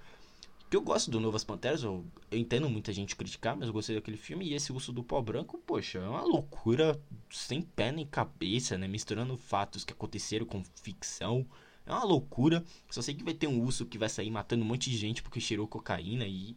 Que 0.69 0.77
eu 0.77 0.81
gosto 0.81 1.09
do 1.09 1.19
Novas 1.19 1.43
Panteras, 1.43 1.81
eu, 1.81 2.05
eu, 2.29 2.38
entendo 2.38 2.69
muita 2.69 2.93
gente 2.93 3.15
criticar, 3.15 3.57
mas 3.57 3.67
eu 3.67 3.73
gostei 3.73 3.95
daquele 3.95 4.17
filme. 4.17 4.45
E 4.45 4.53
esse 4.53 4.71
Urso 4.71 4.93
do 4.93 5.03
Pó 5.03 5.19
Branco, 5.19 5.57
poxa, 5.65 5.97
é 5.97 6.07
uma 6.07 6.21
loucura 6.21 7.01
sem 7.31 7.59
pé 7.59 7.91
nem 7.91 8.05
cabeça, 8.05 8.77
né? 8.77 8.88
Misturando 8.88 9.35
fatos 9.35 9.83
que 9.83 9.93
aconteceram 9.93 10.45
com 10.45 10.63
ficção. 10.83 11.43
É 11.89 11.91
uma 11.91 12.03
loucura. 12.03 12.63
Só 12.89 13.01
sei 13.01 13.15
que 13.15 13.24
vai 13.24 13.34
ter 13.34 13.48
um 13.48 13.62
urso 13.63 13.84
que 13.84 13.98
vai 13.98 14.08
sair 14.08 14.29
matando 14.29 14.63
um 14.63 14.67
monte 14.67 14.91
de 14.91 14.96
gente 14.96 15.24
porque 15.24 15.41
cheirou 15.41 15.67
cocaína 15.67 16.25
e 16.27 16.55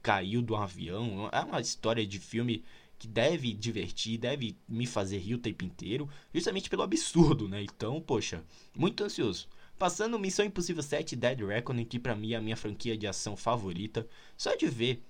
caiu 0.00 0.40
do 0.40 0.54
avião. 0.54 1.28
É 1.32 1.40
uma 1.40 1.60
história 1.60 2.06
de 2.06 2.20
filme 2.20 2.64
que 2.96 3.08
deve 3.08 3.52
divertir, 3.52 4.18
deve 4.18 4.56
me 4.68 4.86
fazer 4.86 5.18
rir 5.18 5.34
o 5.34 5.38
tempo 5.38 5.64
inteiro, 5.64 6.08
justamente 6.32 6.70
pelo 6.70 6.82
absurdo, 6.82 7.48
né? 7.48 7.62
Então, 7.62 8.00
poxa, 8.00 8.44
muito 8.76 9.02
ansioso. 9.02 9.48
Passando 9.76 10.18
Missão 10.18 10.44
Impossível 10.44 10.82
7 10.82 11.16
Dead 11.16 11.40
Reckoning, 11.40 11.84
que 11.84 11.98
pra 11.98 12.14
mim 12.14 12.32
é 12.32 12.36
a 12.36 12.40
minha 12.40 12.56
franquia 12.56 12.96
de 12.96 13.06
ação 13.06 13.36
favorita. 13.36 14.06
Só 14.36 14.54
de 14.54 14.66
ver 14.66 15.02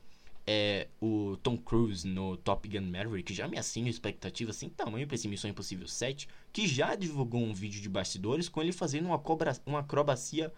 é, 0.50 0.88
o 0.98 1.36
Tom 1.42 1.58
Cruise 1.58 2.08
no 2.08 2.38
Top 2.38 2.66
Gun 2.66 2.90
Maverick 2.90 3.34
já 3.34 3.46
me 3.46 3.58
assina 3.58 3.90
expectativa 3.90 4.50
sem 4.50 4.70
tamanho 4.70 5.06
pra 5.06 5.14
esse 5.14 5.28
Missão 5.28 5.50
Impossível 5.50 5.86
7, 5.86 6.26
que 6.50 6.66
já 6.66 6.94
divulgou 6.94 7.42
um 7.42 7.52
vídeo 7.52 7.82
de 7.82 7.88
bastidores 7.88 8.48
com 8.48 8.62
ele 8.62 8.72
fazendo 8.72 9.04
uma, 9.04 9.18
cobra, 9.18 9.54
uma 9.66 9.80
acrobacia 9.80 10.50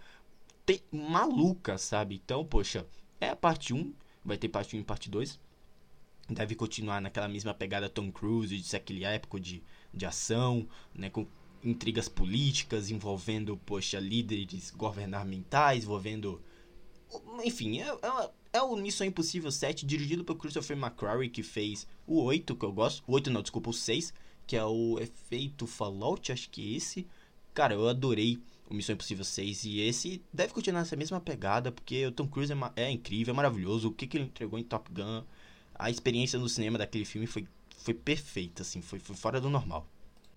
te, 0.64 0.80
maluca, 0.92 1.76
sabe? 1.76 2.14
Então, 2.24 2.44
poxa, 2.44 2.86
é 3.20 3.30
a 3.30 3.34
parte 3.34 3.74
1, 3.74 3.92
vai 4.24 4.38
ter 4.38 4.48
parte 4.48 4.76
1 4.76 4.78
e 4.78 4.84
parte 4.84 5.10
2 5.10 5.40
deve 6.28 6.54
continuar 6.54 7.00
naquela 7.02 7.26
mesma 7.26 7.52
pegada 7.52 7.88
Tom 7.88 8.12
Cruise, 8.12 8.56
de 8.56 8.62
ser 8.62 8.76
aquele 8.76 9.02
de, 9.40 9.60
de 9.92 10.06
ação, 10.06 10.68
né, 10.94 11.10
com 11.10 11.26
intrigas 11.64 12.08
políticas 12.08 12.92
envolvendo, 12.92 13.56
poxa, 13.56 13.98
líderes 13.98 14.70
governamentais, 14.70 15.82
envolvendo. 15.82 16.40
Enfim, 17.42 17.80
é, 17.80 17.88
é, 17.88 18.30
é 18.52 18.60
o 18.60 18.74
Missão 18.76 19.06
Impossível 19.06 19.50
7, 19.50 19.86
dirigido 19.86 20.24
por 20.24 20.36
Christopher 20.36 20.76
McQuarrie, 20.76 21.30
que 21.30 21.42
fez 21.42 21.86
o 22.06 22.22
8, 22.22 22.56
que 22.56 22.64
eu 22.64 22.72
gosto. 22.72 23.02
O 23.06 23.12
8 23.12 23.30
não, 23.30 23.42
desculpa, 23.42 23.70
o 23.70 23.72
6, 23.72 24.12
que 24.46 24.56
é 24.56 24.64
o 24.64 24.98
Efeito 24.98 25.66
Fallout, 25.66 26.32
acho 26.32 26.50
que 26.50 26.60
é 26.60 26.76
esse. 26.76 27.06
Cara, 27.54 27.74
eu 27.74 27.88
adorei 27.88 28.38
o 28.68 28.74
Missão 28.74 28.94
Impossível 28.94 29.24
6 29.24 29.64
e 29.64 29.80
esse 29.80 30.22
deve 30.32 30.52
continuar 30.52 30.80
nessa 30.80 30.96
mesma 30.96 31.20
pegada, 31.20 31.70
porque 31.72 32.06
o 32.06 32.12
Tom 32.12 32.26
Cruise 32.26 32.52
é, 32.52 32.84
é 32.84 32.90
incrível, 32.90 33.32
é 33.32 33.36
maravilhoso. 33.36 33.88
O 33.88 33.92
que, 33.92 34.06
que 34.06 34.16
ele 34.16 34.24
entregou 34.24 34.58
em 34.58 34.64
Top 34.64 34.90
Gun 34.92 35.24
a 35.74 35.90
experiência 35.90 36.38
no 36.38 36.48
cinema 36.48 36.76
daquele 36.76 37.04
filme 37.04 37.26
foi, 37.26 37.46
foi 37.78 37.94
perfeita, 37.94 38.62
assim, 38.62 38.82
foi, 38.82 38.98
foi 38.98 39.16
fora 39.16 39.40
do 39.40 39.48
normal. 39.48 39.86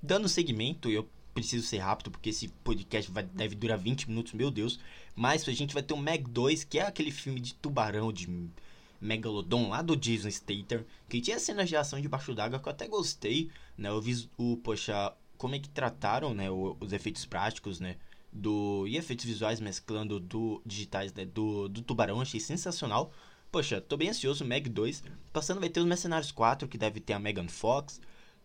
Dando 0.02 0.30
segmento, 0.30 0.90
eu 0.90 1.08
preciso 1.34 1.66
ser 1.66 1.80
rápido 1.80 2.12
porque 2.12 2.30
esse 2.30 2.48
podcast 2.64 3.12
vai, 3.12 3.24
deve 3.24 3.56
durar 3.56 3.78
20 3.78 4.10
minutos, 4.10 4.34
meu 4.34 4.52
Deus. 4.52 4.80
Mas 5.16 5.48
a 5.48 5.52
gente 5.52 5.74
vai 5.74 5.84
ter 5.84 5.94
o 5.94 5.98
Meg 5.98 6.30
2, 6.30 6.64
que 6.64 6.80
é 6.80 6.84
aquele 6.84 7.12
filme 7.12 7.40
de 7.40 7.54
tubarão, 7.56 8.12
de 8.12 8.30
Megalodon 9.02 9.70
lá 9.70 9.82
do 9.82 9.96
Jason 9.96 10.32
Statham, 10.32 10.86
que 11.10 11.20
tinha 11.20 11.38
cenas 11.38 11.68
de 11.68 11.76
ação 11.76 12.00
debaixo 12.00 12.34
d'água 12.34 12.60
que 12.60 12.68
eu 12.68 12.72
até 12.72 12.88
gostei, 12.88 13.50
né? 13.78 13.90
Eu 13.90 14.02
vi 14.02 14.30
o, 14.38 14.58
poxa, 14.58 15.14
como 15.38 15.56
é 15.56 15.60
que 15.60 15.70
trataram, 15.70 16.34
né, 16.34 16.50
os 16.50 16.94
efeitos 16.94 17.26
práticos, 17.26 17.80
né? 17.80 17.98
Do, 18.32 18.88
e 18.88 18.98
efeitos 18.98 19.26
visuais 19.26 19.60
mesclando 19.60 20.20
do 20.20 20.60
digitais 20.66 21.14
né, 21.14 21.24
do, 21.24 21.68
do 21.68 21.82
tubarão, 21.84 22.20
achei 22.20 22.40
sensacional. 22.40 23.12
Poxa, 23.52 23.80
tô 23.80 23.96
bem 23.96 24.10
ansioso, 24.10 24.44
Meg 24.44 24.68
2. 24.68 25.04
Passando 25.32 25.60
vai 25.60 25.70
ter 25.70 25.80
os 25.80 25.86
Mercenários 25.86 26.32
4, 26.32 26.68
que 26.68 26.78
deve 26.78 27.00
ter 27.00 27.14
a 27.14 27.20
Megan 27.20 27.48
Fox. 27.48 28.02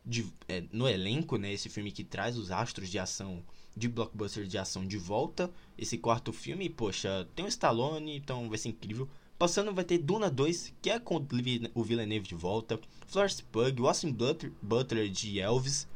De, 0.09 0.27
é, 0.49 0.65
no 0.73 0.89
elenco, 0.89 1.37
né? 1.37 1.53
Esse 1.53 1.69
filme 1.69 1.93
que 1.93 2.03
traz 2.03 2.39
os 2.39 2.51
astros 2.51 2.89
de 2.89 2.99
ação, 2.99 3.45
de 3.77 3.89
blockbuster 3.89 4.47
de 4.47 4.57
ação 4.57 4.87
de 4.87 4.97
volta. 4.97 5.51
Esse 5.77 5.99
quarto 5.99 6.33
filme, 6.33 6.69
poxa, 6.71 7.29
tem 7.35 7.45
o 7.45 7.49
Stallone, 7.49 8.17
então 8.17 8.49
vai 8.49 8.57
ser 8.57 8.71
incrível. 8.71 9.09
Passando 9.39 9.73
vai 9.73 9.85
ter 9.85 9.99
Duna 9.99 10.31
2, 10.31 10.75
que 10.81 10.91
é 10.91 10.99
com 10.99 11.25
o 11.75 11.83
Villeneuve 11.85 12.27
de 12.27 12.35
volta. 12.35 12.81
Florence 13.07 13.43
Pug, 13.43 13.83
Austin 13.83 14.13
Butler, 14.13 14.53
Butler 14.63 15.09
de 15.11 15.39
Elvis. 15.39 15.87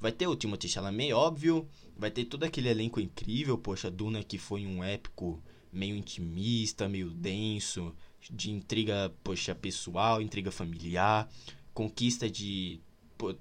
Vai 0.00 0.12
ter 0.12 0.26
o 0.26 0.36
Timothée 0.36 0.68
Chalamet, 0.68 1.12
óbvio. 1.12 1.66
Vai 1.96 2.10
ter 2.10 2.26
todo 2.26 2.44
aquele 2.44 2.68
elenco 2.68 3.00
incrível. 3.00 3.56
Poxa, 3.56 3.90
Duna 3.90 4.22
que 4.22 4.36
foi 4.36 4.66
um 4.66 4.84
épico 4.84 5.42
meio 5.72 5.96
intimista, 5.96 6.88
meio 6.88 7.10
denso 7.10 7.92
de 8.30 8.50
intriga, 8.50 9.12
poxa, 9.22 9.54
pessoal, 9.54 10.22
intriga 10.22 10.50
familiar, 10.50 11.28
conquista 11.72 12.30
de, 12.30 12.80
pô, 13.18 13.34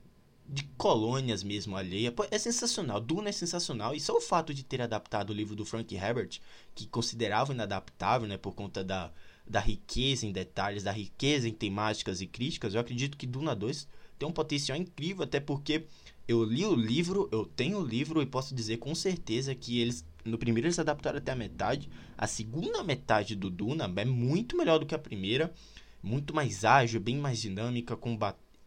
de 0.48 0.64
colônias 0.78 1.44
mesmo 1.44 1.76
alheia. 1.76 2.12
Pô, 2.12 2.26
é 2.30 2.38
sensacional, 2.38 3.00
Duna 3.00 3.30
é 3.30 3.32
sensacional. 3.32 3.96
E 3.96 4.00
só 4.00 4.18
o 4.18 4.22
fato 4.22 4.54
de 4.54 4.64
ter 4.64 4.82
adaptado 4.82 5.30
o 5.30 5.34
livro 5.34 5.56
do 5.56 5.66
Frank 5.66 5.94
Herbert, 5.96 6.40
que 6.76 6.88
considerava 6.88 7.54
inadaptável, 7.54 8.28
né, 8.28 8.38
por 8.38 8.54
conta 8.54 8.84
da, 8.84 9.12
da 9.48 9.60
riqueza 9.60 10.26
em 10.26 10.32
detalhes, 10.32 10.84
da 10.84 10.92
riqueza 10.92 11.48
em 11.48 11.54
temáticas 11.54 12.22
e 12.22 12.28
críticas, 12.28 12.74
eu 12.74 12.82
acredito 12.82 13.18
que 13.18 13.28
Duna 13.28 13.56
2 13.56 13.88
tem 14.20 14.28
um 14.28 14.32
potencial 14.32 14.78
incrível, 14.78 15.24
até 15.24 15.40
porque 15.40 15.86
eu 16.28 16.44
li 16.44 16.66
o 16.66 16.76
livro, 16.76 17.28
eu 17.32 17.46
tenho 17.46 17.80
o 17.80 17.86
livro 17.86 18.22
e 18.22 18.26
posso 18.26 18.56
dizer 18.56 18.78
com 18.78 18.94
certeza 18.96 19.54
que 19.56 19.80
eles 19.80 20.06
no 20.24 20.38
primeiro 20.38 20.68
eles 20.68 20.80
adaptaram 20.80 21.18
até 21.18 21.32
a 21.34 21.36
metade. 21.36 21.90
A 22.18 22.28
segunda 22.28 22.84
metade 22.84 23.36
do 23.36 23.50
Duna 23.50 23.92
é 23.98 24.06
muito 24.06 24.56
melhor 24.56 24.80
do 24.80 24.86
que 24.86 24.96
a 24.96 25.00
primeira. 25.00 25.54
Muito 26.02 26.34
mais 26.34 26.64
ágil, 26.66 27.00
bem 27.00 27.18
mais 27.18 27.42
dinâmica, 27.42 27.96
com 27.96 28.18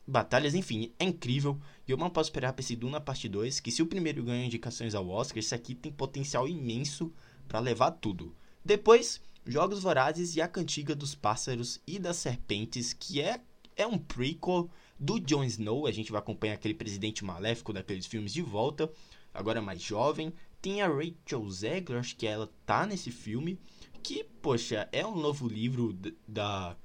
batalhas, 0.07 0.55
enfim, 0.55 0.93
é 0.99 1.05
incrível. 1.05 1.59
E 1.87 1.91
eu 1.91 1.97
não 1.97 2.11
posso 2.11 2.29
esperar 2.29 2.53
para 2.53 2.63
esse 2.63 2.77
Duna 2.77 3.01
parte 3.01 3.29
2, 3.29 3.61
que 3.61 3.73
se 3.73 3.83
o 3.83 3.87
primeiro 3.87 4.23
ganha 4.23 4.47
indicações 4.47 4.95
ao 4.95 5.09
Oscar, 5.09 5.39
esse 5.39 5.55
aqui 5.55 5.75
tem 5.75 5.93
potencial 5.93 6.47
imenso 6.47 7.13
para 7.49 7.61
levar 7.61 7.91
tudo. 7.93 8.35
Depois, 8.65 9.21
Jogos 9.45 9.83
Vorazes 9.83 10.35
e 10.37 10.41
a 10.41 10.49
Cantiga 10.49 10.95
dos 10.95 11.15
Pássaros 11.15 11.81
e 11.87 11.99
das 11.99 12.17
Serpentes, 12.17 12.93
que 12.93 13.21
é, 13.21 13.41
é 13.77 13.87
um 13.87 13.99
prequel 13.99 14.69
do 14.99 15.21
Jon 15.21 15.45
Snow. 15.45 15.87
A 15.87 15.93
gente 15.93 16.11
vai 16.11 16.21
acompanhar 16.21 16.55
aquele 16.55 16.75
presidente 16.75 17.25
maléfico 17.25 17.73
daqueles 17.73 18.07
filmes 18.07 18.33
de 18.33 18.43
volta, 18.43 18.91
agora 19.33 19.63
mais 19.63 19.81
jovem. 19.81 20.33
Tem 20.61 20.83
a 20.83 20.89
Rachel 20.89 21.49
Zegler, 21.49 22.01
acho 22.01 22.17
que 22.17 22.27
ela 22.27 22.51
tá 22.65 22.87
nesse 22.87 23.11
filme. 23.11 23.59
Que, 24.03 24.25
poxa, 24.25 24.89
é 24.91 25.07
um 25.07 25.17
novo 25.17 25.49
livro 25.49 25.97
da. 26.27 26.77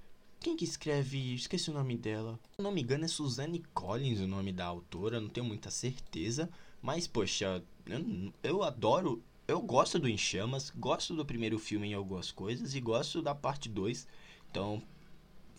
Quem 0.42 0.58
que 0.58 0.66
escreve? 0.66 1.36
Esqueci 1.36 1.70
o 1.70 1.74
nome 1.74 1.96
dela. 1.96 2.40
Se 2.56 2.64
não 2.64 2.72
me 2.72 2.82
engano, 2.82 3.06
é 3.06 3.08
Suzanne 3.08 3.64
Collins 3.76 4.20
o 4.20 4.28
nome 4.28 4.52
da 4.52 4.66
autora, 4.66 5.22
não 5.22 5.30
tenho 5.30 5.46
muita 5.46 5.70
certeza. 5.70 6.50
Mas, 6.82 7.06
poxa, 7.06 7.64
eu, 7.86 8.34
eu 8.42 8.64
adoro. 8.64 9.24
Eu 9.48 9.62
gosto 9.62 10.00
do 10.00 10.10
Em 10.10 10.18
Chamas, 10.18 10.72
gosto 10.72 11.16
do 11.16 11.24
primeiro 11.24 11.60
filme 11.60 11.90
em 11.90 11.94
algumas 11.94 12.32
coisas 12.32 12.74
e 12.74 12.82
gosto 12.82 13.22
da 13.22 13.36
parte 13.36 13.70
2. 13.70 14.08
Então, 14.50 14.82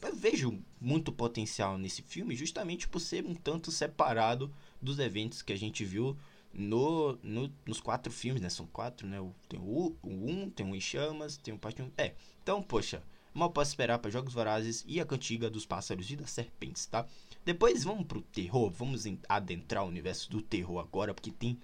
eu 0.03 0.17
vejo 0.17 0.59
muito 0.81 1.13
potencial 1.13 1.79
nesse 1.79 2.03
filme, 2.03 2.35
justamente 2.35 2.89
por 2.89 2.99
ser 2.99 3.25
um 3.25 3.37
tanto 3.37 3.71
separado 3.71 4.53
dos 4.81 4.99
eventos 4.99 5.43
que 5.43 5.53
a 5.53 5.59
gente 5.59 5.85
viu 5.85 6.17
no, 6.53 7.17
no, 7.23 7.53
nos 7.65 7.81
quatro 7.81 8.13
filmes, 8.13 8.43
né? 8.43 8.49
São 8.49 8.67
quatro, 8.67 9.07
né? 9.07 9.19
Tem 9.49 9.61
o, 9.61 9.97
o 10.03 10.09
um, 10.09 10.51
tem 10.51 10.69
o 10.69 10.75
Em 10.75 10.81
Chamas, 10.81 11.37
tem 11.37 11.55
o 11.55 11.59
Parte 11.59 11.83
1. 11.83 11.93
É, 11.97 12.15
então, 12.43 12.61
poxa, 12.61 13.01
mal 13.33 13.51
posso 13.51 13.71
esperar 13.71 13.99
para 13.99 14.11
Jogos 14.11 14.35
Vorazes 14.35 14.85
e 14.87 15.01
a 15.01 15.07
Cantiga 15.07 15.51
dos 15.51 15.67
Pássaros 15.67 16.11
e 16.11 16.17
das 16.17 16.31
Serpentes, 16.31 16.87
tá? 16.87 17.07
Depois 17.45 17.85
vamos 17.85 18.07
pro 18.07 18.23
terror, 18.23 18.71
vamos 18.71 19.05
adentrar 19.29 19.85
o 19.85 19.89
universo 19.89 20.31
do 20.31 20.41
terror 20.41 20.79
agora, 20.79 21.13
porque 21.13 21.31
tem, 21.31 21.59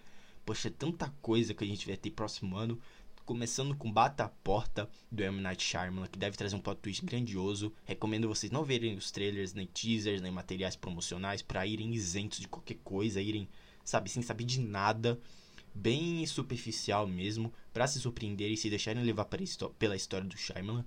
poxa, 0.45 0.71
tanta 0.71 1.09
coisa 1.23 1.55
que 1.55 1.65
a 1.65 1.67
gente 1.67 1.87
vai 1.87 1.97
ter 1.97 2.11
próximo 2.11 2.57
ano. 2.57 2.81
Começando 3.25 3.77
com 3.77 3.93
Bata 3.93 4.25
a 4.25 4.29
Porta, 4.29 4.89
do 5.13 5.23
M. 5.23 5.41
Night 5.43 5.63
Shyamalan, 5.63 6.07
que 6.07 6.19
deve 6.19 6.37
trazer 6.37 6.57
um 6.57 6.61
plot 6.61 6.81
twist 6.81 7.05
grandioso. 7.05 7.71
Recomendo 7.85 8.27
vocês 8.27 8.51
não 8.51 8.65
verem 8.65 8.97
os 8.97 9.11
trailers, 9.11 9.53
nem 9.53 9.67
teasers, 9.67 10.23
nem 10.23 10.33
materiais 10.33 10.75
promocionais, 10.75 11.43
para 11.43 11.67
irem 11.67 11.93
isentos 11.93 12.41
de 12.41 12.49
qualquer 12.49 12.79
coisa, 12.83 13.21
irem 13.21 13.47
sabe, 13.89 14.11
sem 14.11 14.23
saber 14.23 14.45
de 14.45 14.61
nada, 14.61 15.19
bem 15.75 16.25
superficial 16.27 17.07
mesmo, 17.07 17.53
para 17.73 17.87
se 17.87 18.01
surpreender 18.01 18.51
e 18.51 18.57
se 18.57 18.69
deixarem 18.69 19.03
levar 19.03 19.27
pela 19.79 19.97
história 19.97 20.27
do 20.27 20.37
Shyamalan. 20.37 20.85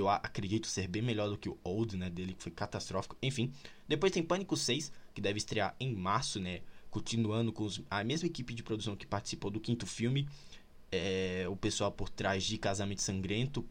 Eu 0.00 0.08
acredito 0.08 0.66
ser 0.66 0.86
bem 0.88 1.02
melhor 1.02 1.28
do 1.28 1.38
que 1.38 1.48
o 1.48 1.58
Old, 1.64 1.96
né, 1.96 2.08
dele, 2.10 2.34
que 2.34 2.42
foi 2.42 2.52
catastrófico. 2.52 3.16
Enfim, 3.22 3.52
depois 3.86 4.12
tem 4.12 4.22
Pânico 4.22 4.56
6, 4.56 4.92
que 5.14 5.20
deve 5.20 5.38
estrear 5.38 5.74
em 5.78 5.94
março, 5.94 6.40
né, 6.40 6.60
continuando 6.90 7.52
com 7.52 7.64
os, 7.64 7.80
a 7.90 8.02
mesma 8.04 8.26
equipe 8.26 8.54
de 8.54 8.62
produção 8.62 8.96
que 8.96 9.06
participou 9.06 9.50
do 9.50 9.60
quinto 9.60 9.86
filme, 9.86 10.28
é, 10.90 11.46
o 11.48 11.56
pessoal 11.56 11.92
por 11.92 12.08
trás 12.08 12.44
de 12.44 12.58
Casamento 12.58 13.02
Sangrento. 13.02 13.64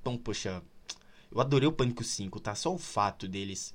Então, 0.00 0.16
poxa, 0.16 0.62
eu 1.30 1.40
adorei 1.40 1.68
o 1.68 1.72
Pânico 1.72 2.04
5, 2.04 2.40
tá? 2.40 2.54
Só 2.54 2.74
o 2.74 2.78
fato 2.78 3.26
deles 3.28 3.74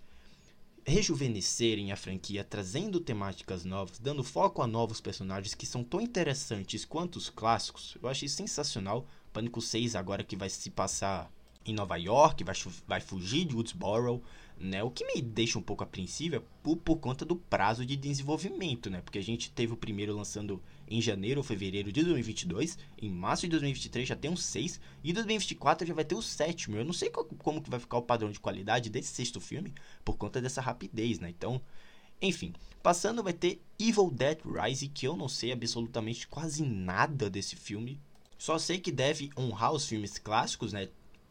rejuvenescerem 0.85 1.91
a 1.91 1.95
franquia, 1.95 2.43
trazendo 2.43 2.99
temáticas 2.99 3.63
novas, 3.63 3.99
dando 3.99 4.23
foco 4.23 4.61
a 4.61 4.67
novos 4.67 4.99
personagens 4.99 5.53
que 5.53 5.65
são 5.65 5.83
tão 5.83 6.01
interessantes 6.01 6.83
quanto 6.83 7.17
os 7.17 7.29
clássicos, 7.29 7.95
eu 8.01 8.09
achei 8.09 8.27
sensacional. 8.27 9.05
Pânico 9.31 9.61
6 9.61 9.95
agora 9.95 10.23
que 10.23 10.35
vai 10.35 10.49
se 10.49 10.71
passar 10.71 11.31
em 11.69 11.73
Nova 11.73 11.97
York, 11.97 12.43
vai, 12.43 12.55
vai 12.88 13.01
fugir 13.01 13.45
de 13.45 13.55
Woodsboro, 13.55 14.21
né? 14.59 14.83
O 14.83 14.91
que 14.91 15.05
me 15.05 15.21
deixa 15.21 15.57
um 15.57 15.61
pouco 15.61 15.83
apreensível 15.83 16.39
é 16.39 16.43
por, 16.61 16.75
por 16.77 16.97
conta 16.97 17.23
do 17.23 17.35
prazo 17.35 17.85
de 17.85 17.95
desenvolvimento, 17.95 18.89
né? 18.89 19.01
Porque 19.01 19.17
a 19.17 19.23
gente 19.23 19.51
teve 19.51 19.73
o 19.73 19.77
primeiro 19.77 20.15
lançando 20.15 20.61
em 20.88 21.01
janeiro 21.01 21.39
ou 21.39 21.43
fevereiro 21.43 21.91
de 21.91 22.03
2022, 22.03 22.77
em 23.01 23.09
março 23.09 23.43
de 23.43 23.49
2023 23.51 24.07
já 24.07 24.15
tem 24.15 24.29
um 24.29 24.35
6 24.35 24.79
e 25.03 25.11
em 25.11 25.13
2024 25.13 25.88
já 25.88 25.93
vai 25.93 26.03
ter 26.03 26.15
o 26.15 26.21
sétimo. 26.21 26.75
Eu 26.75 26.83
não 26.83 26.93
sei 26.93 27.09
qual, 27.09 27.25
como 27.25 27.61
que 27.61 27.69
vai 27.69 27.79
ficar 27.79 27.97
o 27.97 28.01
padrão 28.01 28.31
de 28.31 28.39
qualidade 28.39 28.89
desse 28.89 29.13
sexto 29.13 29.39
filme 29.39 29.73
por 30.03 30.17
conta 30.17 30.41
dessa 30.41 30.61
rapidez, 30.61 31.19
né? 31.19 31.29
Então, 31.29 31.61
enfim, 32.21 32.53
passando 32.83 33.23
vai 33.23 33.33
ter 33.33 33.61
Evil 33.79 34.11
Dead 34.11 34.39
Rise, 34.43 34.89
que 34.89 35.07
eu 35.07 35.15
não 35.15 35.29
sei 35.29 35.53
absolutamente 35.53 36.27
quase 36.27 36.63
nada 36.63 37.29
desse 37.29 37.55
filme. 37.55 37.99
Só 38.38 38.57
sei 38.57 38.79
que 38.79 38.91
deve 38.91 39.29
honrar 39.38 39.73
os 39.73 39.85
filmes 39.85 40.17
clássicos, 40.17 40.73
né? 40.73 40.89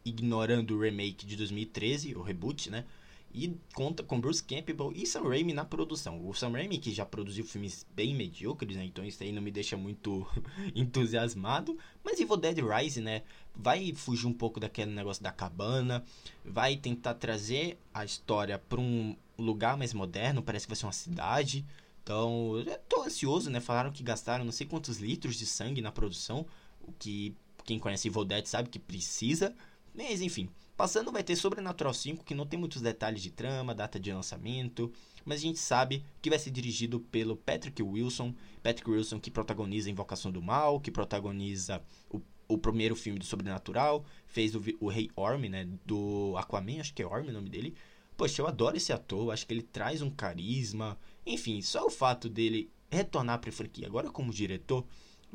Ignorando 0.08 0.76
o 0.76 0.80
remake 0.80 1.26
de 1.26 1.36
2013, 1.36 2.14
o 2.14 2.22
reboot, 2.22 2.70
né? 2.70 2.84
e 3.32 3.54
conta 3.74 4.02
com 4.02 4.20
Bruce 4.20 4.42
Campbell 4.42 4.92
e 4.94 5.06
Sam 5.06 5.22
Raimi 5.28 5.52
na 5.52 5.64
produção. 5.64 6.26
O 6.26 6.34
Sam 6.34 6.50
Raimi 6.50 6.78
que 6.78 6.92
já 6.92 7.04
produziu 7.04 7.44
filmes 7.44 7.86
bem 7.94 8.14
medíocres, 8.14 8.76
né? 8.76 8.84
Então 8.84 9.04
isso 9.04 9.22
aí 9.22 9.32
não 9.32 9.42
me 9.42 9.50
deixa 9.50 9.76
muito 9.76 10.26
entusiasmado. 10.74 11.76
Mas 12.02 12.18
Evil 12.20 12.36
Dead 12.36 12.58
Rise, 12.58 13.00
né? 13.00 13.22
Vai 13.54 13.92
fugir 13.94 14.26
um 14.26 14.32
pouco 14.32 14.58
daquele 14.58 14.92
negócio 14.92 15.22
da 15.22 15.30
cabana, 15.30 16.04
vai 16.44 16.76
tentar 16.76 17.14
trazer 17.14 17.78
a 17.92 18.04
história 18.04 18.58
para 18.58 18.80
um 18.80 19.14
lugar 19.38 19.76
mais 19.76 19.92
moderno, 19.92 20.42
parece 20.42 20.66
que 20.66 20.70
vai 20.70 20.76
ser 20.76 20.86
uma 20.86 20.92
cidade. 20.92 21.64
Então, 22.02 22.56
eu 22.56 22.78
tô 22.88 23.02
ansioso, 23.02 23.50
né? 23.50 23.60
Falaram 23.60 23.92
que 23.92 24.02
gastaram 24.02 24.44
não 24.44 24.52
sei 24.52 24.66
quantos 24.66 24.98
litros 24.98 25.36
de 25.36 25.44
sangue 25.44 25.82
na 25.82 25.92
produção, 25.92 26.46
o 26.80 26.92
que 26.92 27.36
quem 27.64 27.78
conhece 27.78 28.08
Evil 28.08 28.24
Dead 28.24 28.46
sabe 28.46 28.70
que 28.70 28.78
precisa. 28.78 29.54
Mas 29.94 30.20
enfim, 30.20 30.48
Passando 30.78 31.10
vai 31.10 31.24
ter 31.24 31.34
Sobrenatural 31.34 31.92
5, 31.92 32.24
que 32.24 32.36
não 32.36 32.46
tem 32.46 32.56
muitos 32.56 32.80
detalhes 32.80 33.20
de 33.20 33.32
trama, 33.32 33.74
data 33.74 33.98
de 33.98 34.12
lançamento, 34.12 34.92
mas 35.24 35.40
a 35.40 35.42
gente 35.42 35.58
sabe 35.58 36.04
que 36.22 36.30
vai 36.30 36.38
ser 36.38 36.52
dirigido 36.52 37.00
pelo 37.00 37.36
Patrick 37.36 37.82
Wilson. 37.82 38.32
Patrick 38.62 38.88
Wilson 38.88 39.18
que 39.18 39.28
protagoniza 39.28 39.90
Invocação 39.90 40.30
do 40.30 40.40
Mal, 40.40 40.78
que 40.78 40.92
protagoniza 40.92 41.82
o, 42.08 42.20
o 42.46 42.56
primeiro 42.56 42.94
filme 42.94 43.18
do 43.18 43.24
Sobrenatural, 43.24 44.04
fez 44.28 44.54
o, 44.54 44.62
o 44.78 44.86
Rei 44.86 45.10
Orm, 45.16 45.48
né, 45.48 45.68
do 45.84 46.36
Aquaman, 46.36 46.78
acho 46.78 46.94
que 46.94 47.02
é 47.02 47.06
Orm 47.06 47.26
o 47.26 47.32
nome 47.32 47.50
dele. 47.50 47.74
Poxa, 48.16 48.40
eu 48.40 48.46
adoro 48.46 48.76
esse 48.76 48.92
ator, 48.92 49.32
acho 49.32 49.48
que 49.48 49.52
ele 49.52 49.62
traz 49.62 50.00
um 50.00 50.10
carisma. 50.10 50.96
Enfim, 51.26 51.60
só 51.60 51.86
o 51.86 51.90
fato 51.90 52.28
dele 52.28 52.70
retornar 52.88 53.40
para 53.40 53.50
a 53.50 53.52
franquia 53.52 53.88
agora 53.88 54.10
como 54.10 54.32
diretor 54.32 54.86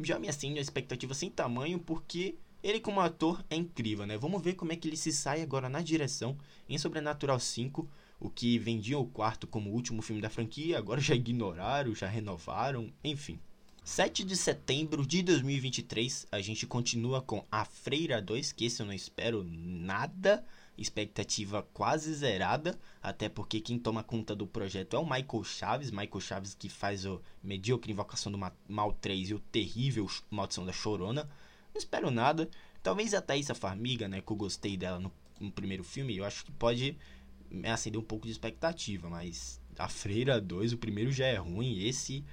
já 0.01 0.17
me 0.17 0.27
acende 0.27 0.57
a 0.57 0.61
expectativa 0.61 1.13
sem 1.13 1.29
tamanho, 1.29 1.79
porque 1.79 2.35
ele 2.63 2.79
como 2.79 3.01
ator 3.01 3.43
é 3.49 3.55
incrível, 3.55 4.05
né? 4.05 4.17
Vamos 4.17 4.41
ver 4.41 4.53
como 4.53 4.71
é 4.71 4.75
que 4.75 4.87
ele 4.87 4.95
se 4.95 5.11
sai 5.11 5.41
agora 5.41 5.67
na 5.67 5.81
direção 5.81 6.37
em 6.69 6.77
Sobrenatural 6.77 7.39
5, 7.39 7.87
o 8.19 8.29
que 8.29 8.57
vendia 8.57 8.97
o 8.97 9.05
quarto 9.05 9.45
como 9.45 9.69
o 9.69 9.73
último 9.73 10.01
filme 10.01 10.21
da 10.21 10.29
franquia, 10.29 10.77
agora 10.77 11.01
já 11.01 11.13
ignoraram, 11.13 11.93
já 11.93 12.07
renovaram, 12.07 12.91
enfim. 13.03 13.37
7 13.83 14.23
de 14.23 14.37
setembro 14.37 15.05
de 15.05 15.21
2023, 15.21 16.27
a 16.31 16.39
gente 16.39 16.65
continua 16.65 17.21
com 17.21 17.45
A 17.51 17.65
Freira 17.65 18.21
2, 18.21 18.53
que 18.53 18.63
esse 18.63 18.81
eu 18.81 18.85
não 18.85 18.93
espero 18.93 19.43
nada, 19.43 20.41
expectativa 20.77 21.67
quase 21.73 22.13
zerada, 22.13 22.79
até 23.01 23.27
porque 23.27 23.59
quem 23.59 23.77
toma 23.77 24.01
conta 24.01 24.33
do 24.33 24.47
projeto 24.47 24.95
é 24.95 24.99
o 24.99 25.03
Michael 25.03 25.43
Chaves, 25.43 25.91
Michael 25.91 26.21
Chaves 26.21 26.55
que 26.55 26.69
faz 26.69 27.05
o 27.05 27.21
Medíocre 27.43 27.91
Invocação 27.91 28.31
do 28.31 28.39
Mal 28.69 28.93
3 28.93 29.31
e 29.31 29.33
o 29.33 29.39
terrível 29.39 30.07
Maldição 30.31 30.65
da 30.65 30.71
Chorona. 30.71 31.29
Não 31.73 31.79
espero 31.79 32.11
nada. 32.11 32.49
Talvez 32.81 33.13
a 33.13 33.21
Thaisa 33.21 33.55
Farmiga, 33.55 34.07
né? 34.07 34.21
Que 34.21 34.31
eu 34.31 34.37
gostei 34.37 34.77
dela 34.77 34.99
no, 34.99 35.11
no 35.39 35.51
primeiro 35.51 35.83
filme. 35.83 36.15
Eu 36.15 36.25
acho 36.25 36.45
que 36.45 36.51
pode 36.51 36.97
me 37.49 37.67
acender 37.67 37.99
um 37.99 38.03
pouco 38.03 38.25
de 38.25 38.31
expectativa. 38.31 39.09
Mas 39.09 39.59
a 39.77 39.89
Freira 39.89 40.39
2, 40.39 40.73
o 40.73 40.77
primeiro 40.77 41.11
já 41.11 41.25
é 41.25 41.37
ruim. 41.37 41.79
Esse. 41.83 42.23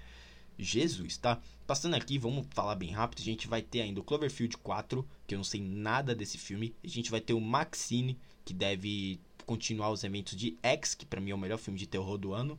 Jesus, 0.58 1.16
tá? 1.16 1.40
Passando 1.66 1.94
aqui, 1.94 2.18
vamos 2.18 2.46
falar 2.50 2.74
bem 2.74 2.90
rápido. 2.90 3.20
A 3.20 3.24
gente 3.24 3.48
vai 3.48 3.62
ter 3.62 3.80
ainda 3.80 4.00
o 4.00 4.04
Cloverfield 4.04 4.58
4, 4.58 5.06
que 5.26 5.34
eu 5.34 5.38
não 5.38 5.44
sei 5.44 5.60
nada 5.60 6.14
desse 6.14 6.36
filme. 6.36 6.74
A 6.84 6.88
gente 6.88 7.10
vai 7.10 7.20
ter 7.20 7.32
o 7.32 7.40
Maxine, 7.40 8.18
que 8.44 8.52
deve 8.52 9.18
continuar 9.46 9.90
os 9.90 10.04
eventos 10.04 10.36
de 10.36 10.58
X, 10.62 10.94
que 10.94 11.06
para 11.06 11.20
mim 11.20 11.30
é 11.30 11.34
o 11.34 11.38
melhor 11.38 11.58
filme 11.58 11.78
de 11.78 11.86
terror 11.86 12.18
do 12.18 12.34
ano. 12.34 12.58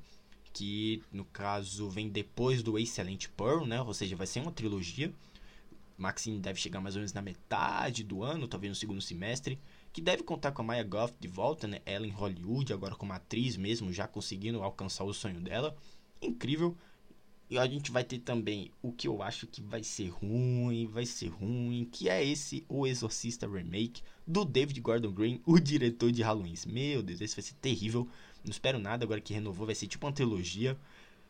Que 0.51 1.01
no 1.11 1.23
caso 1.25 1.89
vem 1.89 2.09
depois 2.09 2.61
do 2.63 2.77
Excelente 2.77 3.29
Pearl, 3.29 3.65
né? 3.65 3.81
Ou 3.81 3.93
seja, 3.93 4.15
vai 4.15 4.27
ser 4.27 4.41
uma 4.41 4.51
trilogia. 4.51 5.13
Maxine 5.97 6.39
deve 6.39 6.59
chegar 6.59 6.81
mais 6.81 6.95
ou 6.95 6.99
menos 6.99 7.13
na 7.13 7.21
metade 7.21 8.03
do 8.03 8.23
ano, 8.23 8.47
talvez 8.47 8.69
no 8.69 8.75
segundo 8.75 9.01
semestre, 9.01 9.59
que 9.93 10.01
deve 10.01 10.23
contar 10.23 10.51
com 10.51 10.61
a 10.61 10.65
Maya 10.65 10.83
Goff 10.83 11.13
de 11.19 11.27
volta, 11.27 11.67
né? 11.67 11.81
Ela 11.85 12.07
em 12.07 12.11
Hollywood, 12.11 12.73
agora 12.73 12.95
como 12.95 13.13
atriz 13.13 13.57
mesmo, 13.57 13.91
já 13.91 14.07
conseguindo 14.07 14.63
alcançar 14.63 15.03
o 15.03 15.13
sonho 15.13 15.41
dela. 15.41 15.75
Incrível. 16.21 16.75
E 17.51 17.57
a 17.57 17.67
gente 17.67 17.91
vai 17.91 18.01
ter 18.01 18.19
também 18.19 18.71
o 18.81 18.93
que 18.93 19.09
eu 19.09 19.21
acho 19.21 19.45
que 19.45 19.61
vai 19.61 19.83
ser 19.83 20.07
ruim, 20.07 20.87
vai 20.87 21.05
ser 21.05 21.27
ruim, 21.27 21.85
que 21.91 22.07
é 22.07 22.23
esse 22.23 22.63
O 22.69 22.87
Exorcista 22.87 23.45
Remake 23.45 24.01
do 24.25 24.45
David 24.45 24.79
Gordon 24.79 25.11
Green, 25.11 25.41
o 25.45 25.59
diretor 25.59 26.13
de 26.13 26.21
Halloween. 26.21 26.53
Meu 26.65 27.03
Deus, 27.03 27.19
esse 27.19 27.35
vai 27.35 27.43
ser 27.43 27.55
terrível. 27.55 28.07
Não 28.41 28.51
espero 28.51 28.79
nada 28.79 29.03
agora 29.03 29.19
que 29.19 29.33
renovou, 29.33 29.65
vai 29.65 29.75
ser 29.75 29.87
tipo 29.87 30.05
uma 30.05 30.13
trilogia. 30.13 30.77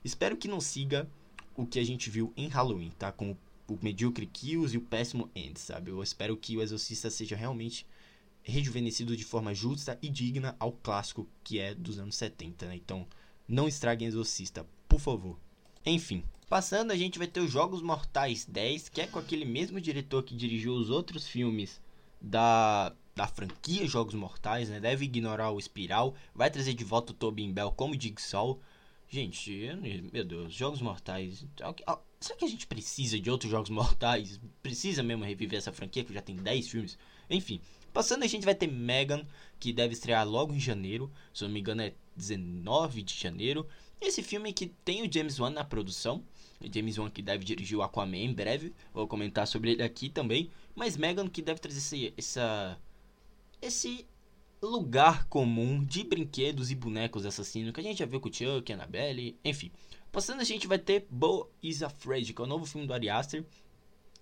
Espero 0.04 0.38
que 0.38 0.47
não 0.47 0.62
siga 0.62 1.10
o 1.56 1.65
que 1.65 1.80
a 1.80 1.84
gente 1.84 2.10
viu 2.10 2.32
em 2.38 2.47
Halloween, 2.47 2.91
tá? 2.91 3.12
Com 3.12 3.36
o 3.71 3.79
medíocre 3.81 4.25
Kills 4.25 4.75
e 4.75 4.77
o 4.77 4.81
péssimo 4.81 5.29
End, 5.36 5.60
sabe? 5.60 5.91
Eu 5.91 6.03
espero 6.03 6.36
que 6.36 6.57
o 6.57 6.62
Exorcista 6.62 7.10
seja 7.10 7.36
realmente 7.36 7.86
rejuvenescido 8.43 9.15
de 9.15 9.23
forma 9.23 9.53
justa 9.53 9.97
e 10.01 10.10
digna 10.10 10.55
ao 10.60 10.71
clássico 10.71 11.27
que 11.43 11.60
é 11.60 11.73
dos 11.73 11.99
anos 11.99 12.15
70, 12.15 12.67
né? 12.67 12.75
Então, 12.75 13.07
não 13.47 13.67
estraguem 13.67 14.07
Exorcista, 14.07 14.65
por 14.88 14.99
favor. 14.99 15.39
Enfim, 15.86 16.23
passando 16.49 16.91
a 16.91 16.97
gente 16.97 17.17
vai 17.17 17.27
ter 17.27 17.39
os 17.39 17.51
Jogos 17.51 17.81
Mortais 17.81 18.45
10, 18.45 18.89
que 18.89 19.01
é 19.01 19.07
com 19.07 19.19
aquele 19.19 19.45
mesmo 19.45 19.79
diretor 19.79 20.23
que 20.23 20.36
dirigiu 20.36 20.73
os 20.73 20.89
outros 20.89 21.27
filmes 21.27 21.81
da, 22.19 22.93
da 23.15 23.27
franquia 23.27 23.88
Jogos 23.88 24.13
Mortais, 24.13 24.69
né? 24.69 24.79
Deve 24.79 25.05
ignorar 25.05 25.51
o 25.51 25.60
Espiral, 25.60 26.15
vai 26.36 26.49
trazer 26.49 26.73
de 26.73 26.84
volta 26.84 27.12
o 27.12 27.15
Tobin 27.15 27.51
Bell 27.51 27.71
como 27.71 27.99
Jigsaw. 27.99 28.60
Gente, 29.10 29.69
meu 30.13 30.23
Deus, 30.23 30.53
Jogos 30.53 30.81
Mortais. 30.81 31.45
Será 32.21 32.38
que 32.38 32.45
a 32.45 32.47
gente 32.47 32.67
precisa 32.67 33.19
de 33.19 33.31
outros 33.31 33.49
jogos 33.49 33.71
mortais? 33.71 34.39
Precisa 34.62 35.01
mesmo 35.01 35.25
reviver 35.25 35.57
essa 35.57 35.73
franquia 35.73 36.03
que 36.03 36.13
já 36.13 36.21
tem 36.21 36.36
10 36.36 36.69
filmes? 36.69 36.97
Enfim, 37.27 37.60
passando 37.91 38.23
a 38.23 38.27
gente 38.27 38.45
vai 38.45 38.53
ter 38.53 38.67
Megan, 38.67 39.25
que 39.60 39.73
deve 39.73 39.93
estrear 39.93 40.27
logo 40.27 40.53
em 40.53 40.60
janeiro. 40.60 41.12
Se 41.34 41.43
eu 41.43 41.47
não 41.47 41.53
me 41.53 41.60
engano 41.60 41.81
é 41.81 41.95
19 42.15 43.01
de 43.01 43.19
janeiro. 43.19 43.67
Esse 43.99 44.21
filme 44.21 44.53
que 44.53 44.67
tem 44.67 45.01
o 45.01 45.12
James 45.12 45.39
Wan 45.39 45.49
na 45.49 45.63
produção. 45.63 46.23
O 46.63 46.71
James 46.71 46.99
Wan 46.99 47.10
que 47.10 47.23
deve 47.23 47.43
dirigir 47.43 47.75
o 47.75 47.81
Aquaman 47.81 48.17
em 48.17 48.34
breve. 48.34 48.71
Vou 48.93 49.07
comentar 49.07 49.47
sobre 49.47 49.71
ele 49.71 49.81
aqui 49.81 50.07
também. 50.07 50.51
Mas 50.75 50.95
Megan 50.95 51.27
que 51.27 51.41
deve 51.41 51.60
trazer 51.60 51.79
esse, 51.79 52.13
essa, 52.15 52.77
esse 53.60 54.05
lugar 54.62 55.26
comum 55.28 55.84
de 55.84 56.04
brinquedos 56.04 56.69
e 56.69 56.76
bonecos 56.76 57.26
assassinos 57.26 57.74
que 57.74 57.80
a 57.80 57.84
gente 57.84 57.97
já 57.97 58.06
viu 58.06 58.19
com 58.19 58.30
o 58.30 58.34
Chuck, 58.34 58.71
Annabelle, 58.71 59.36
enfim. 59.43 59.71
Passando 60.12 60.41
a 60.41 60.43
gente 60.43 60.67
vai 60.67 60.78
ter 60.78 61.08
Bo 61.10 61.50
is 61.63 61.82
Afraid, 61.82 62.32
que 62.34 62.41
é 62.41 62.45
o 62.45 62.47
novo 62.47 62.65
filme 62.65 62.86
do 62.86 62.93
Ari 62.93 63.10
Aster, 63.10 63.43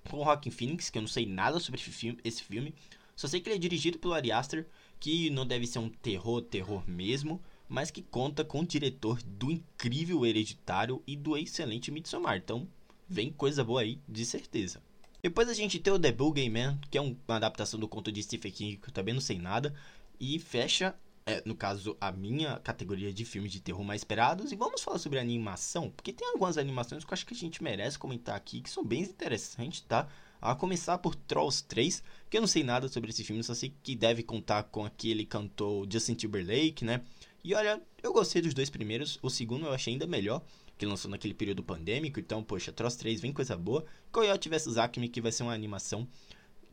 com 0.09 0.17
o 0.17 0.23
Rockin' 0.23 0.51
Phoenix, 0.51 0.89
que 0.89 0.97
eu 0.97 1.01
não 1.01 1.09
sei 1.09 1.25
nada 1.25 1.59
sobre 1.59 1.81
esse 2.23 2.43
filme. 2.43 2.73
Só 3.15 3.27
sei 3.27 3.41
que 3.41 3.49
ele 3.49 3.57
é 3.57 3.59
dirigido 3.59 3.99
pelo 3.99 4.13
Ari 4.13 4.31
Aster, 4.31 4.65
que 4.97 5.29
não 5.29 5.45
deve 5.45 5.67
ser 5.67 5.79
um 5.79 5.89
terror, 5.89 6.41
terror 6.41 6.89
mesmo, 6.89 7.41
mas 7.67 7.91
que 7.91 8.01
conta 8.01 8.45
com 8.45 8.61
o 8.61 8.65
diretor 8.65 9.21
do 9.23 9.51
incrível 9.51 10.25
Hereditário 10.25 11.03
e 11.05 11.17
do 11.17 11.35
excelente 11.35 11.91
Midsommar. 11.91 12.37
Então, 12.37 12.65
vem 13.09 13.31
coisa 13.31 13.63
boa 13.63 13.81
aí, 13.81 13.99
de 14.07 14.25
certeza. 14.25 14.81
Depois 15.21 15.49
a 15.49 15.53
gente 15.53 15.79
tem 15.79 15.91
o 15.91 15.99
The 15.99 16.13
Boogeyman, 16.13 16.79
que 16.89 16.97
é 16.97 17.01
uma 17.01 17.17
adaptação 17.27 17.77
do 17.77 17.89
conto 17.89 18.09
de 18.09 18.23
Stephen 18.23 18.51
King, 18.51 18.77
que 18.77 18.87
eu 18.87 18.93
também 18.93 19.13
não 19.13 19.19
sei 19.19 19.37
nada. 19.37 19.75
E 20.19 20.37
fecha 20.39 20.95
é, 21.29 21.43
no 21.45 21.53
caso, 21.53 21.95
a 22.01 22.11
minha 22.11 22.57
categoria 22.59 23.13
de 23.13 23.23
filmes 23.23 23.51
de 23.51 23.59
terror 23.59 23.83
mais 23.83 24.01
esperados. 24.01 24.51
E 24.51 24.55
vamos 24.55 24.81
falar 24.81 24.97
sobre 24.97 25.19
animação, 25.19 25.91
porque 25.91 26.11
tem 26.11 26.27
algumas 26.27 26.57
animações 26.57 27.05
que 27.05 27.11
eu 27.11 27.13
acho 27.13 27.25
que 27.25 27.35
a 27.35 27.37
gente 27.37 27.61
merece 27.61 27.99
comentar 27.99 28.35
aqui, 28.35 28.61
que 28.61 28.69
são 28.69 28.83
bem 28.83 29.03
interessantes, 29.03 29.81
tá? 29.81 30.07
A 30.41 30.55
começar 30.55 30.97
por 30.97 31.13
Trolls 31.13 31.63
3, 31.67 32.01
que 32.31 32.37
eu 32.37 32.41
não 32.41 32.47
sei 32.47 32.63
nada 32.63 32.87
sobre 32.87 33.11
esse 33.11 33.23
filme, 33.23 33.43
só 33.43 33.53
sei 33.53 33.71
que 33.83 33.95
deve 33.95 34.23
contar 34.23 34.63
com 34.63 34.83
aquele 34.83 35.23
cantor 35.23 35.87
Justin 35.91 36.15
Timberlake, 36.15 36.83
né? 36.83 37.01
E 37.43 37.53
olha, 37.53 37.79
eu 38.01 38.11
gostei 38.11 38.41
dos 38.41 38.55
dois 38.55 38.69
primeiros, 38.71 39.19
o 39.21 39.29
segundo 39.29 39.67
eu 39.67 39.73
achei 39.73 39.93
ainda 39.93 40.07
melhor. 40.07 40.41
que 40.79 40.85
lançou 40.85 41.11
naquele 41.11 41.33
período 41.33 41.61
pandêmico. 41.61 42.21
Então, 42.21 42.41
poxa, 42.41 42.71
Tross 42.71 42.95
3 42.95 43.19
vem 43.19 43.33
coisa 43.33 43.57
boa. 43.57 43.85
Coyote 44.13 44.47
vs 44.47 44.77
Acme, 44.77 45.09
que 45.09 45.19
vai 45.19 45.29
ser 45.31 45.43
uma 45.43 45.53
animação 45.53 46.07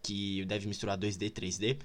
que 0.01 0.45
deve 0.45 0.69
misturar 0.69 0.97
2D 0.97 1.27
e 1.27 1.31
3D, 1.31 1.79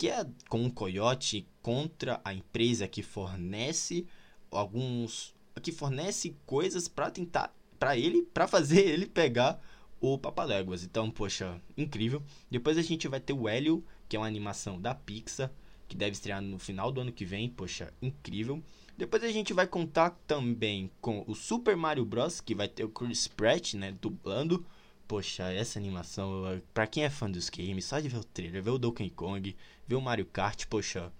que 0.00 0.08
é 0.08 0.26
com 0.48 0.64
o 0.64 0.72
Coyote 0.72 1.46
contra 1.60 2.22
a 2.24 2.32
empresa 2.32 2.88
que 2.88 3.02
fornece 3.02 4.06
alguns 4.50 5.34
que 5.62 5.70
fornece 5.70 6.34
coisas 6.46 6.88
para 6.88 7.10
tentar 7.10 7.54
para 7.78 7.98
ele, 7.98 8.22
para 8.22 8.48
fazer 8.48 8.80
ele 8.88 9.04
pegar 9.04 9.60
o 10.00 10.16
Papaléguas. 10.16 10.82
Então, 10.82 11.10
poxa, 11.10 11.60
incrível. 11.76 12.22
Depois 12.50 12.78
a 12.78 12.82
gente 12.82 13.06
vai 13.08 13.20
ter 13.20 13.34
o 13.34 13.46
Hélio, 13.46 13.84
que 14.08 14.16
é 14.16 14.18
uma 14.18 14.26
animação 14.26 14.80
da 14.80 14.94
Pixar, 14.94 15.52
que 15.86 15.94
deve 15.94 16.12
estrear 16.12 16.40
no 16.40 16.58
final 16.58 16.90
do 16.90 17.02
ano 17.02 17.12
que 17.12 17.26
vem. 17.26 17.50
Poxa, 17.50 17.92
incrível. 18.00 18.62
Depois 18.96 19.22
a 19.22 19.30
gente 19.30 19.52
vai 19.52 19.66
contar 19.66 20.18
também 20.26 20.90
com 21.02 21.24
o 21.26 21.34
Super 21.34 21.76
Mario 21.76 22.06
Bros, 22.06 22.40
que 22.40 22.54
vai 22.54 22.68
ter 22.68 22.84
o 22.84 22.88
Chris 22.88 23.28
Pratt, 23.28 23.74
né, 23.74 23.94
dublando. 24.00 24.64
Poxa, 25.10 25.50
essa 25.52 25.76
animação, 25.76 26.62
pra 26.72 26.86
quem 26.86 27.02
é 27.02 27.10
fã 27.10 27.28
dos 27.28 27.50
games, 27.50 27.84
só 27.84 27.98
de 27.98 28.08
ver 28.08 28.18
o 28.18 28.22
trailer, 28.22 28.62
ver 28.62 28.70
o 28.70 28.78
Donkey 28.78 29.10
Kong, 29.10 29.56
ver 29.84 29.96
o 29.96 30.00
Mario 30.00 30.24
Kart, 30.24 30.66
poxa, 30.66 31.12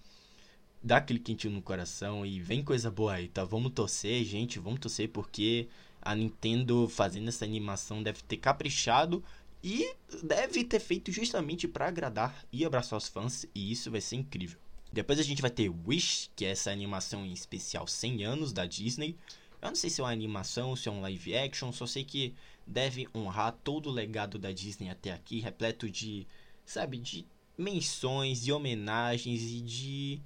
dá 0.81 0.99
aquele 0.99 1.19
quentinho 1.19 1.55
no 1.55 1.61
coração 1.61 2.25
e 2.25 2.39
vem 2.39 2.63
coisa 2.63 2.89
boa 2.89 3.15
aí, 3.15 3.27
tá? 3.27 3.43
Vamos 3.43 3.73
torcer, 3.73 4.25
gente, 4.25 4.61
vamos 4.61 4.79
torcer 4.79 5.09
porque 5.09 5.67
a 6.01 6.15
Nintendo 6.15 6.89
fazendo 6.89 7.27
essa 7.27 7.45
animação 7.45 8.01
deve 8.01 8.23
ter 8.23 8.37
caprichado 8.37 9.25
e 9.61 9.93
deve 10.23 10.63
ter 10.63 10.79
feito 10.79 11.11
justamente 11.11 11.67
para 11.67 11.89
agradar 11.89 12.45
e 12.53 12.65
abraçar 12.65 12.97
os 12.97 13.09
fãs, 13.09 13.45
e 13.53 13.73
isso 13.73 13.91
vai 13.91 14.01
ser 14.01 14.15
incrível. 14.15 14.61
Depois 14.93 15.19
a 15.19 15.25
gente 15.25 15.43
vai 15.43 15.51
ter 15.51 15.69
Wish, 15.69 16.31
que 16.37 16.45
é 16.45 16.51
essa 16.51 16.71
animação 16.71 17.27
em 17.27 17.33
especial 17.33 17.89
100 17.89 18.23
anos 18.23 18.53
da 18.53 18.67
Disney. 18.67 19.17
Eu 19.61 19.71
não 19.71 19.75
sei 19.75 19.91
se 19.91 20.01
é 20.01 20.05
uma 20.05 20.13
animação, 20.13 20.77
se 20.77 20.89
é 20.89 20.93
um 20.93 21.01
live 21.01 21.37
action, 21.37 21.73
só 21.73 21.89
sei 21.89 22.05
que 22.05 22.37
deve 22.71 23.09
honrar 23.15 23.59
todo 23.65 23.89
o 23.89 23.93
legado 23.93 24.39
da 24.39 24.53
Disney 24.53 24.89
até 24.89 25.13
aqui, 25.13 25.41
repleto 25.41 25.91
de, 25.91 26.27
sabe, 26.65 26.99
de 26.99 27.27
menções, 27.59 28.43
de 28.43 28.53
homenagens 28.53 29.43
e 29.43 29.61
de 29.61 30.21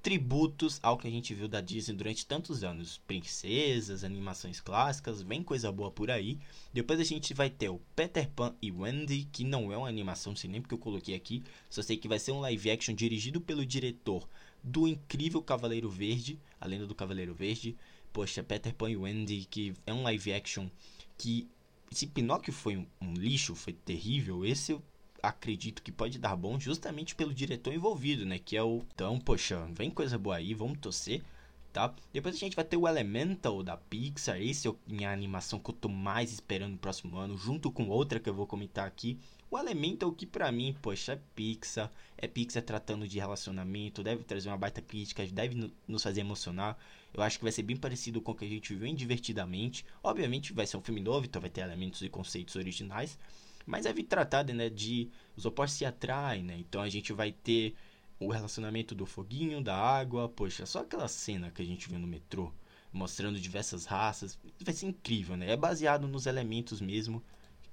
tributos 0.00 0.78
ao 0.80 0.96
que 0.96 1.08
a 1.08 1.10
gente 1.10 1.34
viu 1.34 1.48
da 1.48 1.60
Disney 1.60 1.96
durante 1.96 2.24
tantos 2.24 2.62
anos. 2.62 2.98
Princesas, 3.06 4.04
animações 4.04 4.60
clássicas, 4.60 5.20
vem 5.22 5.42
coisa 5.42 5.72
boa 5.72 5.90
por 5.90 6.10
aí. 6.10 6.38
Depois 6.72 7.00
a 7.00 7.04
gente 7.04 7.34
vai 7.34 7.50
ter 7.50 7.68
o 7.68 7.80
Peter 7.96 8.30
Pan 8.30 8.54
e 8.62 8.70
Wendy, 8.70 9.28
que 9.32 9.44
não 9.44 9.72
é 9.72 9.76
uma 9.76 9.88
animação, 9.88 10.32
não 10.32 10.36
sei 10.36 10.48
nem 10.48 10.60
porque 10.60 10.74
eu 10.74 10.78
coloquei 10.78 11.14
aqui. 11.14 11.42
Só 11.68 11.82
sei 11.82 11.96
que 11.96 12.08
vai 12.08 12.18
ser 12.18 12.32
um 12.32 12.40
live 12.40 12.70
action 12.70 12.94
dirigido 12.94 13.40
pelo 13.40 13.66
diretor 13.66 14.26
do 14.62 14.86
incrível 14.86 15.42
Cavaleiro 15.42 15.90
Verde, 15.90 16.38
a 16.60 16.66
lenda 16.66 16.86
do 16.86 16.94
Cavaleiro 16.94 17.34
Verde. 17.34 17.76
Poxa, 18.12 18.42
Peter 18.42 18.72
Pan 18.74 18.90
e 18.90 18.96
Wendy, 18.96 19.46
que 19.50 19.74
é 19.84 19.92
um 19.92 20.04
live 20.04 20.32
action 20.32 20.70
que... 21.18 21.48
Se 21.90 22.06
Pinóquio 22.06 22.52
foi 22.52 22.76
um, 22.76 22.86
um 23.00 23.14
lixo, 23.14 23.54
foi 23.54 23.72
terrível, 23.72 24.44
esse 24.44 24.72
eu 24.72 24.82
acredito 25.22 25.82
que 25.82 25.90
pode 25.90 26.18
dar 26.18 26.36
bom 26.36 26.58
justamente 26.58 27.14
pelo 27.14 27.34
diretor 27.34 27.72
envolvido, 27.72 28.24
né? 28.24 28.38
Que 28.38 28.56
é 28.56 28.62
o. 28.62 28.84
Então, 28.94 29.18
poxa, 29.18 29.66
vem 29.72 29.90
coisa 29.90 30.18
boa 30.18 30.36
aí, 30.36 30.54
vamos 30.54 30.78
torcer, 30.78 31.22
tá? 31.72 31.92
Depois 32.12 32.34
a 32.34 32.38
gente 32.38 32.56
vai 32.56 32.64
ter 32.64 32.76
o 32.76 32.86
Elemental 32.86 33.62
da 33.62 33.76
Pixar. 33.76 34.40
Esse 34.40 34.68
é 34.68 34.74
minha 34.86 35.12
animação 35.12 35.58
que 35.58 35.70
eu 35.70 35.74
tô 35.74 35.88
mais 35.88 36.32
esperando 36.32 36.72
no 36.72 36.78
próximo 36.78 37.16
ano, 37.16 37.36
junto 37.36 37.70
com 37.70 37.88
outra 37.88 38.20
que 38.20 38.28
eu 38.28 38.34
vou 38.34 38.46
comentar 38.46 38.86
aqui. 38.86 39.18
O 39.50 39.58
Elemental, 39.58 40.12
que 40.12 40.26
pra 40.26 40.52
mim, 40.52 40.76
poxa, 40.82 41.12
é 41.12 41.20
Pixar. 41.34 41.90
É 42.16 42.26
Pixar 42.26 42.62
tratando 42.62 43.08
de 43.08 43.18
relacionamento, 43.18 44.02
deve 44.02 44.22
trazer 44.24 44.48
uma 44.48 44.58
baita 44.58 44.82
crítica, 44.82 45.26
deve 45.26 45.72
nos 45.86 46.02
fazer 46.02 46.20
emocionar. 46.20 46.76
Eu 47.14 47.22
acho 47.22 47.38
que 47.38 47.44
vai 47.44 47.52
ser 47.52 47.62
bem 47.62 47.76
parecido 47.76 48.20
com 48.20 48.32
o 48.32 48.34
que 48.34 48.44
a 48.44 48.48
gente 48.48 48.74
viu 48.74 48.86
em 48.86 48.94
Divertidamente. 48.94 49.84
Obviamente 50.02 50.52
vai 50.52 50.66
ser 50.66 50.76
um 50.76 50.82
filme 50.82 51.00
novo, 51.00 51.24
então 51.24 51.40
vai 51.40 51.50
ter 51.50 51.62
elementos 51.62 52.02
e 52.02 52.08
conceitos 52.08 52.56
originais 52.56 53.18
mas 53.68 53.84
é 53.84 53.92
tratado, 54.02 54.54
né, 54.54 54.70
de 54.70 55.10
os 55.36 55.44
opostos 55.44 55.76
se 55.76 55.84
atraem, 55.84 56.42
né? 56.42 56.56
Então 56.58 56.80
a 56.80 56.88
gente 56.88 57.12
vai 57.12 57.30
ter 57.30 57.74
o 58.18 58.30
relacionamento 58.30 58.94
do 58.94 59.04
foguinho, 59.04 59.62
da 59.62 59.76
água, 59.76 60.26
poxa, 60.26 60.64
só 60.64 60.80
aquela 60.80 61.06
cena 61.06 61.50
que 61.50 61.60
a 61.60 61.64
gente 61.64 61.86
viu 61.86 61.98
no 61.98 62.06
metrô, 62.06 62.50
mostrando 62.90 63.38
diversas 63.38 63.84
raças, 63.84 64.38
vai 64.58 64.72
ser 64.72 64.86
incrível, 64.86 65.36
né? 65.36 65.50
É 65.50 65.56
baseado 65.56 66.08
nos 66.08 66.24
elementos 66.24 66.80
mesmo 66.80 67.22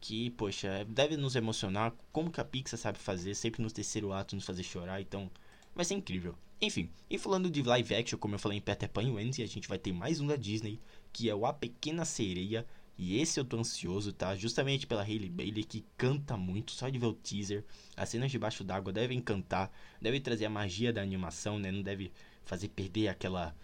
que, 0.05 0.29
poxa, 0.29 0.85
deve 0.87 1.17
nos 1.17 1.35
emocionar, 1.35 1.91
como 2.11 2.29
que 2.29 2.39
a 2.39 2.45
Pixar 2.45 2.77
sabe 2.77 2.99
fazer, 2.99 3.33
sempre 3.33 3.63
no 3.63 3.71
terceiro 3.71 4.13
ato 4.13 4.35
nos 4.35 4.45
fazer 4.45 4.61
chorar, 4.61 5.01
então 5.01 5.31
vai 5.73 5.83
ser 5.83 5.95
incrível. 5.95 6.35
Enfim, 6.61 6.91
e 7.09 7.17
falando 7.17 7.49
de 7.49 7.63
live 7.63 7.95
action, 7.95 8.19
como 8.19 8.35
eu 8.35 8.39
falei 8.39 8.59
em 8.59 8.61
Peter 8.61 8.87
Pan 8.87 9.01
e 9.01 9.09
Wendy, 9.09 9.41
a 9.41 9.47
gente 9.47 9.67
vai 9.67 9.79
ter 9.79 9.91
mais 9.91 10.21
um 10.21 10.27
da 10.27 10.35
Disney, 10.35 10.79
que 11.11 11.27
é 11.27 11.33
o 11.33 11.43
A 11.43 11.51
Pequena 11.51 12.05
Sereia, 12.05 12.67
e 12.95 13.19
esse 13.19 13.39
eu 13.39 13.43
tô 13.43 13.57
ansioso, 13.57 14.13
tá? 14.13 14.35
Justamente 14.35 14.85
pela 14.85 15.01
Hailey 15.01 15.27
Bailey, 15.27 15.63
que 15.63 15.83
canta 15.97 16.37
muito, 16.37 16.73
só 16.73 16.87
de 16.87 16.99
ver 16.99 17.07
o 17.07 17.13
teaser. 17.13 17.65
As 17.97 18.09
cenas 18.09 18.31
debaixo 18.31 18.63
d'água 18.63 18.93
devem 18.93 19.19
cantar, 19.19 19.75
deve 19.99 20.19
trazer 20.19 20.45
a 20.45 20.51
magia 20.51 20.93
da 20.93 21.01
animação, 21.01 21.57
né? 21.57 21.71
Não 21.71 21.81
deve 21.81 22.11
fazer 22.45 22.69
perder 22.69 23.07
aquela. 23.07 23.55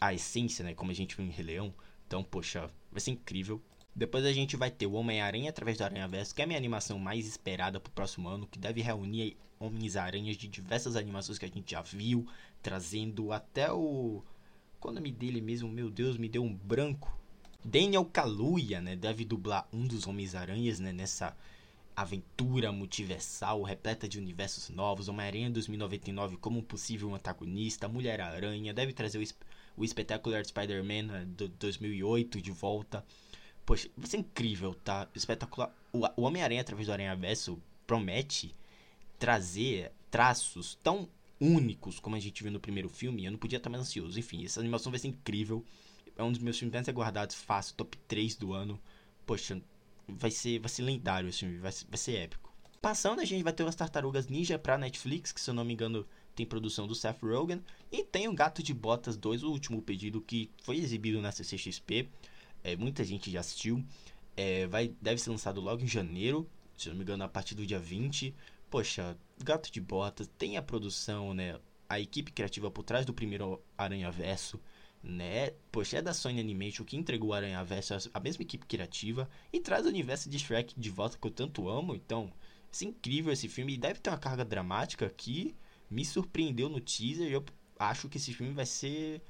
a 0.00 0.14
essência, 0.14 0.64
né? 0.64 0.74
Como 0.74 0.92
a 0.92 0.94
gente 0.94 1.16
viu 1.16 1.26
em 1.26 1.30
Rei 1.30 1.44
Leão. 1.44 1.74
Então, 2.06 2.22
poxa, 2.22 2.70
vai 2.92 3.00
ser 3.00 3.10
incrível. 3.10 3.60
Depois 3.98 4.24
a 4.24 4.32
gente 4.32 4.56
vai 4.56 4.70
ter 4.70 4.86
o 4.86 4.92
Homem-Aranha 4.92 5.50
através 5.50 5.76
do 5.76 5.82
Aranha-Verso, 5.82 6.32
que 6.32 6.40
é 6.40 6.44
a 6.44 6.46
minha 6.46 6.56
animação 6.56 7.00
mais 7.00 7.26
esperada 7.26 7.80
pro 7.80 7.90
próximo 7.90 8.28
ano, 8.28 8.46
que 8.46 8.56
deve 8.56 8.80
reunir 8.80 9.36
Homens-Aranhas 9.58 10.36
de 10.36 10.46
diversas 10.46 10.94
animações 10.94 11.36
que 11.36 11.44
a 11.44 11.48
gente 11.48 11.72
já 11.72 11.82
viu, 11.82 12.24
trazendo 12.62 13.32
até 13.32 13.72
o. 13.72 14.22
Qual 14.78 14.92
o 14.92 14.94
nome 14.94 15.10
dele 15.10 15.40
mesmo? 15.40 15.68
Meu 15.68 15.90
Deus, 15.90 16.16
me 16.16 16.28
deu 16.28 16.44
um 16.44 16.54
branco. 16.54 17.18
Daniel 17.64 18.04
Kaluuya, 18.04 18.80
né, 18.80 18.94
deve 18.94 19.24
dublar 19.24 19.66
um 19.72 19.84
dos 19.84 20.06
Homens-Aranhas, 20.06 20.78
né, 20.78 20.92
nessa 20.92 21.36
aventura 21.96 22.70
multiversal 22.70 23.64
repleta 23.64 24.08
de 24.08 24.16
universos 24.16 24.70
novos, 24.70 25.08
Homem-Aranha 25.08 25.50
2099 25.50 26.36
como 26.36 26.60
um 26.60 26.62
possível 26.62 27.12
antagonista, 27.16 27.88
Mulher-Aranha, 27.88 28.72
deve 28.72 28.92
trazer 28.92 29.18
o, 29.18 29.80
o 29.80 29.84
Espetacular 29.84 30.44
Spider-Man 30.44 31.02
né, 31.02 31.24
do 31.36 31.48
2008 31.48 32.40
de 32.40 32.52
volta. 32.52 33.04
Poxa, 33.68 33.86
vai 33.94 34.08
ser 34.08 34.16
incrível, 34.16 34.74
tá? 34.82 35.06
Espetacular. 35.14 35.70
O, 35.92 36.06
o 36.16 36.22
Homem-Aranha 36.22 36.62
através 36.62 36.86
do 36.86 36.92
Aranha-Verso 36.94 37.60
promete 37.86 38.54
trazer 39.18 39.92
traços 40.10 40.78
tão 40.82 41.06
únicos 41.38 42.00
como 42.00 42.16
a 42.16 42.18
gente 42.18 42.42
viu 42.42 42.50
no 42.50 42.58
primeiro 42.58 42.88
filme. 42.88 43.26
Eu 43.26 43.32
não 43.32 43.38
podia 43.38 43.58
estar 43.58 43.68
mais 43.68 43.82
ansioso. 43.82 44.18
Enfim, 44.18 44.42
essa 44.42 44.58
animação 44.58 44.90
vai 44.90 44.98
ser 44.98 45.08
incrível 45.08 45.62
é 46.16 46.22
um 46.22 46.32
dos 46.32 46.40
meus 46.40 46.58
filmes 46.58 46.72
mais 46.72 46.88
aguardados, 46.88 47.36
fácil, 47.36 47.74
top 47.76 47.96
3 48.08 48.36
do 48.36 48.54
ano. 48.54 48.80
Poxa, 49.26 49.60
vai 50.08 50.30
ser, 50.30 50.58
vai 50.60 50.70
ser 50.70 50.80
lendário 50.80 51.28
esse 51.28 51.40
filme, 51.40 51.58
vai, 51.58 51.70
vai 51.88 51.98
ser 51.98 52.16
épico. 52.16 52.50
Passando, 52.80 53.20
a 53.20 53.24
gente 53.26 53.44
vai 53.44 53.52
ter 53.52 53.64
umas 53.64 53.76
Tartarugas 53.76 54.28
Ninja 54.28 54.58
pra 54.58 54.78
Netflix, 54.78 55.30
que 55.30 55.42
se 55.42 55.50
eu 55.50 55.54
não 55.54 55.64
me 55.64 55.74
engano 55.74 56.06
tem 56.34 56.46
produção 56.46 56.86
do 56.86 56.94
Seth 56.94 57.22
Rogen. 57.22 57.62
E 57.92 58.02
tem 58.02 58.28
o 58.28 58.34
Gato 58.34 58.62
de 58.62 58.72
Botas 58.72 59.14
2, 59.14 59.42
o 59.42 59.50
último 59.50 59.82
pedido 59.82 60.22
que 60.22 60.50
foi 60.62 60.78
exibido 60.78 61.20
na 61.20 61.30
CCXP. 61.30 62.08
É, 62.72 62.76
muita 62.76 63.04
gente 63.04 63.30
já 63.30 63.40
assistiu. 63.40 63.84
É, 64.36 64.66
vai, 64.66 64.94
deve 65.00 65.20
ser 65.20 65.30
lançado 65.30 65.60
logo 65.60 65.82
em 65.82 65.86
janeiro, 65.86 66.48
se 66.76 66.88
não 66.88 66.96
me 66.96 67.02
engano, 67.02 67.24
a 67.24 67.28
partir 67.28 67.54
do 67.54 67.66
dia 67.66 67.78
20. 67.78 68.34
Poxa, 68.70 69.16
Gato 69.42 69.72
de 69.72 69.80
Botas 69.80 70.28
tem 70.38 70.56
a 70.56 70.62
produção, 70.62 71.34
né? 71.34 71.58
A 71.88 71.98
equipe 71.98 72.30
criativa 72.30 72.70
por 72.70 72.82
trás 72.82 73.06
do 73.06 73.14
primeiro 73.14 73.62
Aranha 73.76 74.10
Verso 74.10 74.60
né? 75.02 75.52
Poxa, 75.70 75.98
é 75.98 76.02
da 76.02 76.12
Sony 76.12 76.40
Animation 76.40 76.84
que 76.84 76.96
entregou 76.96 77.30
o 77.30 77.32
Aranha 77.32 77.62
Verso 77.64 78.10
a 78.12 78.20
mesma 78.20 78.42
equipe 78.42 78.66
criativa 78.66 79.28
e 79.52 79.60
traz 79.60 79.86
o 79.86 79.88
universo 79.88 80.28
de 80.28 80.38
Shrek 80.38 80.78
de 80.78 80.90
volta 80.90 81.16
que 81.18 81.26
eu 81.26 81.30
tanto 81.30 81.68
amo. 81.68 81.94
Então, 81.94 82.30
é 82.80 82.84
incrível 82.84 83.32
esse 83.32 83.48
filme 83.48 83.74
e 83.74 83.78
deve 83.78 84.00
ter 84.00 84.10
uma 84.10 84.18
carga 84.18 84.44
dramática 84.44 85.08
que 85.16 85.54
me 85.90 86.04
surpreendeu 86.04 86.68
no 86.68 86.80
teaser. 86.80 87.28
E 87.28 87.32
eu 87.32 87.44
acho 87.78 88.08
que 88.08 88.18
esse 88.18 88.32
filme 88.34 88.52
vai 88.52 88.66
ser 88.66 89.22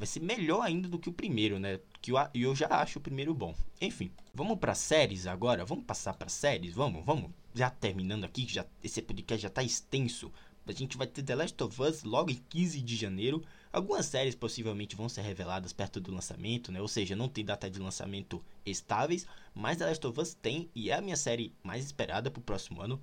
vai 0.00 0.06
ser 0.06 0.20
melhor 0.20 0.62
ainda 0.62 0.88
do 0.88 0.98
que 0.98 1.10
o 1.10 1.12
primeiro, 1.12 1.58
né? 1.58 1.78
Que 2.00 2.10
eu, 2.10 2.16
eu 2.32 2.56
já 2.56 2.68
acho 2.68 2.98
o 2.98 3.02
primeiro 3.02 3.34
bom. 3.34 3.54
Enfim, 3.80 4.10
vamos 4.34 4.58
para 4.58 4.74
séries 4.74 5.26
agora. 5.26 5.62
Vamos 5.62 5.84
passar 5.84 6.14
para 6.14 6.30
séries. 6.30 6.72
Vamos, 6.72 7.04
vamos. 7.04 7.30
Já 7.54 7.68
terminando 7.68 8.24
aqui, 8.24 8.46
já 8.48 8.64
esse 8.82 9.02
podcast 9.02 9.42
já 9.42 9.50
tá 9.50 9.62
extenso. 9.62 10.32
A 10.66 10.72
gente 10.72 10.96
vai 10.96 11.06
ter 11.06 11.22
The 11.22 11.34
Last 11.34 11.62
of 11.62 11.82
Us 11.82 12.02
logo 12.02 12.30
em 12.30 12.42
15 12.48 12.80
de 12.80 12.96
janeiro. 12.96 13.44
Algumas 13.70 14.06
séries 14.06 14.34
possivelmente 14.34 14.96
vão 14.96 15.08
ser 15.08 15.20
reveladas 15.20 15.72
perto 15.72 16.00
do 16.00 16.14
lançamento, 16.14 16.72
né? 16.72 16.80
Ou 16.80 16.88
seja, 16.88 17.14
não 17.14 17.28
tem 17.28 17.44
data 17.44 17.68
de 17.68 17.78
lançamento 17.78 18.42
estáveis, 18.64 19.26
mas 19.54 19.76
The 19.76 19.86
Last 19.86 20.06
of 20.06 20.18
Us 20.18 20.32
tem 20.32 20.70
e 20.74 20.90
é 20.90 20.94
a 20.94 21.00
minha 21.02 21.16
série 21.16 21.52
mais 21.62 21.84
esperada 21.84 22.30
pro 22.30 22.40
próximo 22.40 22.80
ano. 22.80 23.00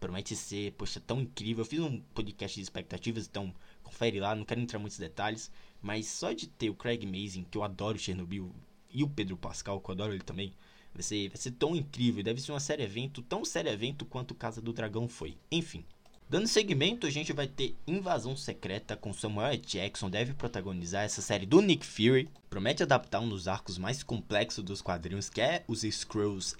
Promete 0.00 0.36
ser, 0.36 0.72
poxa, 0.72 1.00
tão 1.00 1.20
incrível. 1.20 1.62
Eu 1.62 1.68
fiz 1.68 1.80
um 1.80 2.00
podcast 2.14 2.54
de 2.54 2.62
expectativas, 2.62 3.26
então 3.26 3.52
confere 3.82 4.20
lá, 4.20 4.34
não 4.34 4.44
quero 4.44 4.60
entrar 4.60 4.78
em 4.78 4.82
muitos 4.82 4.98
detalhes, 4.98 5.50
mas 5.80 6.06
só 6.06 6.32
de 6.32 6.46
ter 6.46 6.70
o 6.70 6.74
Craig 6.74 7.04
Mazin, 7.06 7.44
que 7.50 7.56
eu 7.58 7.62
adoro 7.62 7.98
Chernobyl, 7.98 8.54
e 8.90 9.02
o 9.02 9.08
Pedro 9.08 9.36
Pascal, 9.36 9.80
que 9.80 9.90
eu 9.90 9.92
adoro 9.94 10.12
ele 10.12 10.22
também, 10.22 10.52
vai 10.94 11.02
ser, 11.02 11.28
vai 11.28 11.36
ser 11.36 11.52
tão 11.52 11.76
incrível. 11.76 12.22
Deve 12.22 12.40
ser 12.40 12.52
uma 12.52 12.60
série 12.60 12.82
evento, 12.82 13.22
tão 13.22 13.44
série 13.44 13.68
evento 13.68 14.04
quanto 14.04 14.34
Casa 14.34 14.60
do 14.60 14.72
Dragão 14.72 15.08
foi. 15.08 15.36
Enfim, 15.50 15.84
Dando 16.30 16.46
seguimento, 16.46 17.06
a 17.06 17.10
gente 17.10 17.32
vai 17.32 17.46
ter 17.46 17.74
Invasão 17.86 18.36
Secreta 18.36 18.94
com 18.94 19.14
Samuel. 19.14 19.56
Jackson, 19.56 20.10
deve 20.10 20.34
protagonizar 20.34 21.04
essa 21.04 21.22
série 21.22 21.46
do 21.46 21.62
Nick 21.62 21.86
Fury. 21.86 22.28
Promete 22.50 22.82
adaptar 22.82 23.20
um 23.20 23.28
dos 23.30 23.48
arcos 23.48 23.78
mais 23.78 24.02
complexos 24.02 24.62
dos 24.62 24.82
quadrinhos, 24.82 25.30
que 25.30 25.40
é 25.40 25.64
os 25.66 25.84
Skrulls 25.84 26.54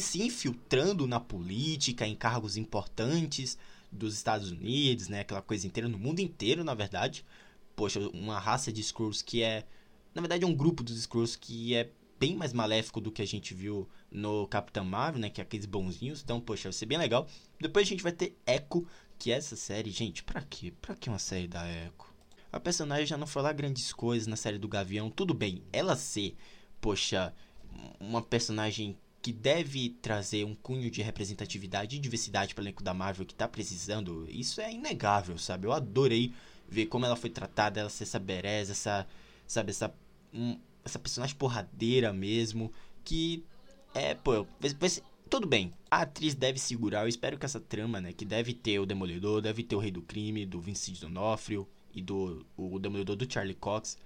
se 0.00 0.20
infiltrando 0.20 1.06
na 1.06 1.20
política, 1.20 2.04
em 2.08 2.16
cargos 2.16 2.56
importantes 2.56 3.56
dos 3.92 4.14
Estados 4.14 4.50
Unidos, 4.50 5.06
né? 5.08 5.20
Aquela 5.20 5.42
coisa 5.42 5.64
inteira, 5.64 5.88
no 5.88 5.96
mundo 5.96 6.18
inteiro, 6.18 6.64
na 6.64 6.74
verdade. 6.74 7.24
Poxa, 7.76 8.00
uma 8.14 8.40
raça 8.40 8.72
de 8.72 8.80
Skrulls 8.80 9.22
que 9.22 9.42
é... 9.42 9.64
Na 10.14 10.22
verdade, 10.22 10.44
é 10.44 10.46
um 10.46 10.54
grupo 10.54 10.82
dos 10.82 10.96
Skrulls 10.96 11.36
que 11.36 11.74
é 11.74 11.90
bem 12.18 12.34
mais 12.34 12.52
maléfico 12.52 13.00
do 13.00 13.12
que 13.12 13.20
a 13.20 13.26
gente 13.26 13.52
viu 13.52 13.86
no 14.10 14.46
Capitão 14.48 14.84
Marvel, 14.84 15.20
né? 15.20 15.28
Que 15.28 15.40
é 15.40 15.44
aqueles 15.44 15.66
bonzinhos. 15.66 16.22
Então, 16.22 16.40
poxa, 16.40 16.64
vai 16.64 16.72
ser 16.72 16.86
bem 16.86 16.98
legal. 16.98 17.28
Depois 17.60 17.86
a 17.86 17.88
gente 17.88 18.02
vai 18.02 18.12
ter 18.12 18.34
Echo, 18.46 18.86
que 19.18 19.30
é 19.30 19.36
essa 19.36 19.54
série. 19.54 19.90
Gente, 19.90 20.24
pra 20.24 20.40
quê? 20.42 20.72
Pra 20.80 20.96
que 20.96 21.08
uma 21.08 21.18
série 21.18 21.46
da 21.46 21.68
Echo? 21.68 22.14
A 22.50 22.58
personagem 22.58 23.06
já 23.06 23.18
não 23.18 23.26
foi 23.26 23.42
lá 23.42 23.52
grandes 23.52 23.92
coisas 23.92 24.26
na 24.26 24.36
série 24.36 24.58
do 24.58 24.66
Gavião. 24.66 25.10
Tudo 25.10 25.34
bem, 25.34 25.62
ela 25.70 25.94
ser, 25.94 26.34
poxa, 26.80 27.34
uma 28.00 28.22
personagem 28.22 28.96
que 29.20 29.32
deve 29.32 29.90
trazer 30.00 30.44
um 30.44 30.54
cunho 30.54 30.90
de 30.90 31.02
representatividade 31.02 31.96
e 31.96 31.98
diversidade 31.98 32.54
para 32.54 32.62
o 32.62 32.64
elenco 32.64 32.82
da 32.82 32.94
Marvel 32.94 33.26
que 33.26 33.34
tá 33.34 33.48
precisando, 33.48 34.24
isso 34.30 34.60
é 34.60 34.72
inegável, 34.72 35.36
sabe? 35.36 35.66
Eu 35.66 35.72
adorei 35.72 36.32
ver 36.68 36.86
como 36.86 37.06
ela 37.06 37.16
foi 37.16 37.30
tratada, 37.30 37.80
ela 37.80 37.90
ser 37.90 38.04
essa 38.04 38.18
bereza, 38.18 38.72
essa, 38.72 39.06
sabe, 39.46 39.70
essa, 39.70 39.92
um, 40.32 40.58
essa 40.84 40.98
personagem 40.98 41.36
porradeira 41.36 42.12
mesmo, 42.12 42.72
que 43.04 43.44
é, 43.94 44.14
pô, 44.14 44.46
tudo 45.30 45.46
bem, 45.46 45.72
a 45.90 46.02
atriz 46.02 46.34
deve 46.34 46.58
segurar, 46.58 47.02
eu 47.02 47.08
espero 47.08 47.38
que 47.38 47.46
essa 47.46 47.60
trama, 47.60 48.00
né, 48.00 48.12
que 48.12 48.24
deve 48.24 48.52
ter 48.52 48.78
o 48.78 48.86
Demolidor, 48.86 49.40
deve 49.40 49.62
ter 49.62 49.74
o 49.74 49.78
Rei 49.78 49.90
do 49.90 50.02
Crime, 50.02 50.46
do 50.46 50.60
Vincent 50.60 51.00
D'Onofrio 51.00 51.66
e 51.94 52.02
do 52.02 52.44
o 52.56 52.78
Demolidor 52.78 53.16
do 53.16 53.30
Charlie 53.30 53.54
Cox, 53.54 53.96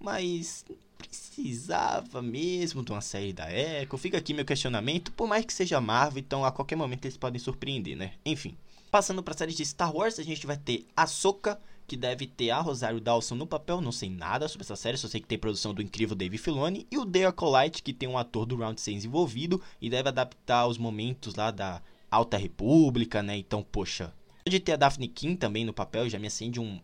mas 0.00 0.64
precisava 0.98 2.22
mesmo 2.22 2.82
de 2.82 2.90
uma 2.90 3.00
série 3.00 3.32
da 3.32 3.52
Echo? 3.52 3.96
Fica 3.98 4.18
aqui 4.18 4.32
meu 4.34 4.44
questionamento, 4.44 5.12
por 5.12 5.28
mais 5.28 5.44
que 5.44 5.52
seja 5.52 5.80
Marvel, 5.80 6.20
então 6.20 6.44
a 6.44 6.50
qualquer 6.50 6.76
momento 6.76 7.04
eles 7.04 7.16
podem 7.16 7.38
surpreender, 7.38 7.96
né? 7.96 8.14
Enfim, 8.24 8.56
passando 8.90 9.22
para 9.22 9.36
série 9.36 9.52
de 9.52 9.64
Star 9.64 9.94
Wars, 9.94 10.18
a 10.18 10.22
gente 10.22 10.46
vai 10.46 10.56
ter 10.56 10.86
Ahsoka, 10.96 11.60
que 11.86 11.96
deve 11.96 12.26
ter 12.26 12.50
a 12.50 12.60
Rosário 12.60 13.00
Dawson 13.00 13.34
no 13.34 13.46
papel, 13.46 13.80
não 13.80 13.92
sei 13.92 14.08
nada 14.08 14.48
sobre 14.48 14.64
essa 14.64 14.76
série, 14.76 14.96
só 14.96 15.08
sei 15.08 15.20
que 15.20 15.26
tem 15.26 15.38
produção 15.38 15.74
do 15.74 15.82
incrível 15.82 16.16
Dave 16.16 16.38
Filoni, 16.38 16.86
e 16.90 16.98
o 16.98 17.04
Dale 17.04 17.26
Acolyte, 17.26 17.82
que 17.82 17.92
tem 17.92 18.08
um 18.08 18.18
ator 18.18 18.46
do 18.46 18.56
Round 18.56 18.80
6 18.80 19.04
envolvido, 19.04 19.60
e 19.80 19.90
deve 19.90 20.08
adaptar 20.08 20.66
os 20.66 20.78
momentos 20.78 21.34
lá 21.34 21.50
da 21.50 21.82
Alta 22.10 22.36
República, 22.36 23.22
né? 23.22 23.36
Então, 23.36 23.62
poxa, 23.62 24.12
pode 24.44 24.60
ter 24.60 24.72
a 24.72 24.76
Daphne 24.76 25.08
King 25.08 25.36
também 25.36 25.64
no 25.64 25.72
papel, 25.72 26.08
já 26.08 26.18
me 26.18 26.26
acende 26.26 26.58
um, 26.58 26.80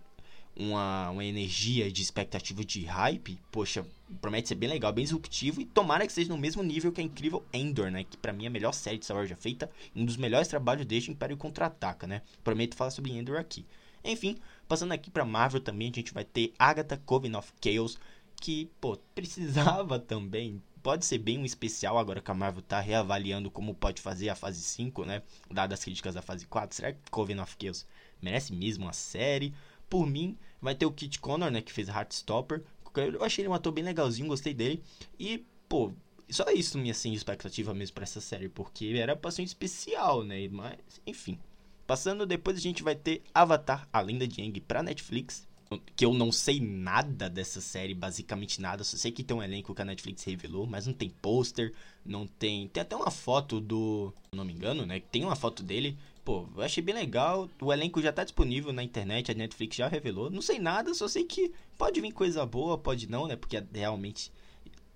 uma, 0.56 1.10
uma 1.10 1.24
energia 1.24 1.90
de 1.90 2.02
expectativa 2.02 2.64
de 2.64 2.84
hype, 2.84 3.38
poxa, 3.50 3.86
promete 4.20 4.48
ser 4.48 4.54
bem 4.56 4.68
legal, 4.68 4.92
bem 4.92 5.04
disruptivo 5.04 5.60
e 5.60 5.64
tomara 5.64 6.06
que 6.06 6.12
seja 6.12 6.28
no 6.28 6.38
mesmo 6.38 6.62
nível 6.62 6.92
que 6.92 7.00
a 7.00 7.04
incrível 7.04 7.44
Endor, 7.52 7.90
né? 7.90 8.04
Que 8.04 8.16
pra 8.16 8.32
mim 8.32 8.44
é 8.44 8.48
a 8.48 8.50
melhor 8.50 8.72
série 8.72 8.98
de 8.98 9.04
Star 9.04 9.16
Wars 9.16 9.30
já 9.30 9.36
feita, 9.36 9.70
um 9.94 10.04
dos 10.04 10.16
melhores 10.16 10.48
trabalhos 10.48 10.84
desde 10.84 11.10
o 11.10 11.12
Império 11.12 11.36
Contra-Ataca, 11.36 12.06
né? 12.06 12.22
Prometo 12.44 12.76
falar 12.76 12.90
sobre 12.90 13.12
Endor 13.12 13.38
aqui. 13.38 13.64
Enfim, 14.04 14.36
passando 14.68 14.92
aqui 14.92 15.10
pra 15.10 15.24
Marvel 15.24 15.60
também, 15.60 15.90
a 15.90 15.94
gente 15.94 16.14
vai 16.14 16.24
ter 16.24 16.52
Agatha 16.58 16.96
Coven 16.96 17.36
of 17.36 17.52
Chaos, 17.62 17.98
que, 18.40 18.70
pô, 18.80 18.96
precisava 19.14 19.98
também. 19.98 20.62
Pode 20.82 21.04
ser 21.04 21.18
bem 21.18 21.38
um 21.38 21.44
especial 21.44 21.98
agora 21.98 22.22
que 22.22 22.30
a 22.30 22.34
Marvel 22.34 22.62
tá 22.62 22.80
reavaliando 22.80 23.50
como 23.50 23.74
pode 23.74 24.00
fazer 24.00 24.30
a 24.30 24.34
fase 24.34 24.62
5, 24.62 25.04
né? 25.04 25.22
Dadas 25.50 25.78
as 25.78 25.84
críticas 25.84 26.14
da 26.14 26.22
fase 26.22 26.46
4. 26.46 26.74
Será 26.74 26.92
que 26.92 27.10
Coven 27.10 27.38
of 27.40 27.54
Chaos 27.60 27.86
merece 28.22 28.54
mesmo 28.54 28.86
uma 28.86 28.94
série? 28.94 29.52
Por 29.90 30.06
mim, 30.06 30.38
vai 30.60 30.74
ter 30.74 30.86
o 30.86 30.92
Kit 30.92 31.18
Connor, 31.20 31.50
né, 31.50 31.60
que 31.60 31.72
fez 31.72 31.88
Heartstopper. 31.88 32.62
Eu 32.96 33.22
achei 33.22 33.42
ele 33.42 33.48
um 33.48 33.54
ator 33.54 33.72
bem 33.72 33.84
legalzinho, 33.84 34.28
gostei 34.28 34.54
dele. 34.54 34.82
E, 35.18 35.44
pô, 35.68 35.92
só 36.30 36.44
isso 36.50 36.78
minha 36.78 36.92
assim, 36.92 37.12
expectativa 37.12 37.74
mesmo 37.74 37.94
para 37.94 38.04
essa 38.04 38.20
série, 38.20 38.48
porque 38.48 38.86
era 38.96 39.16
pra 39.16 39.30
ser 39.30 39.42
um 39.42 39.44
especial, 39.44 40.22
né? 40.22 40.48
Mas, 40.48 40.78
enfim. 41.06 41.38
Passando, 41.90 42.24
depois 42.24 42.56
a 42.56 42.60
gente 42.60 42.84
vai 42.84 42.94
ter 42.94 43.20
Avatar, 43.34 43.88
a 43.92 44.00
Lenda 44.00 44.24
de 44.24 44.40
Aang 44.40 44.60
pra 44.60 44.80
Netflix. 44.80 45.44
Que 45.96 46.04
eu 46.04 46.14
não 46.14 46.30
sei 46.30 46.60
nada 46.60 47.28
dessa 47.28 47.60
série, 47.60 47.94
basicamente 47.94 48.60
nada. 48.60 48.84
Só 48.84 48.96
sei 48.96 49.10
que 49.10 49.24
tem 49.24 49.36
um 49.36 49.42
elenco 49.42 49.74
que 49.74 49.82
a 49.82 49.84
Netflix 49.84 50.22
revelou, 50.22 50.68
mas 50.68 50.86
não 50.86 50.94
tem 50.94 51.10
pôster, 51.10 51.74
não 52.06 52.28
tem. 52.28 52.68
Tem 52.68 52.82
até 52.82 52.94
uma 52.94 53.10
foto 53.10 53.60
do. 53.60 54.14
Não 54.30 54.44
me 54.44 54.52
engano, 54.52 54.86
né? 54.86 55.00
Tem 55.00 55.24
uma 55.24 55.34
foto 55.34 55.64
dele 55.64 55.98
pô, 56.24 56.46
eu 56.54 56.62
achei 56.62 56.80
bem 56.80 56.94
legal. 56.94 57.50
O 57.60 57.72
elenco 57.72 58.00
já 58.00 58.12
tá 58.12 58.22
disponível 58.22 58.72
na 58.72 58.84
internet, 58.84 59.32
a 59.32 59.34
Netflix 59.34 59.74
já 59.74 59.88
revelou. 59.88 60.30
Não 60.30 60.40
sei 60.42 60.60
nada, 60.60 60.94
só 60.94 61.08
sei 61.08 61.24
que 61.24 61.52
pode 61.76 62.00
vir 62.00 62.12
coisa 62.12 62.46
boa, 62.46 62.78
pode 62.78 63.10
não, 63.10 63.26
né? 63.26 63.34
Porque 63.34 63.60
realmente, 63.74 64.30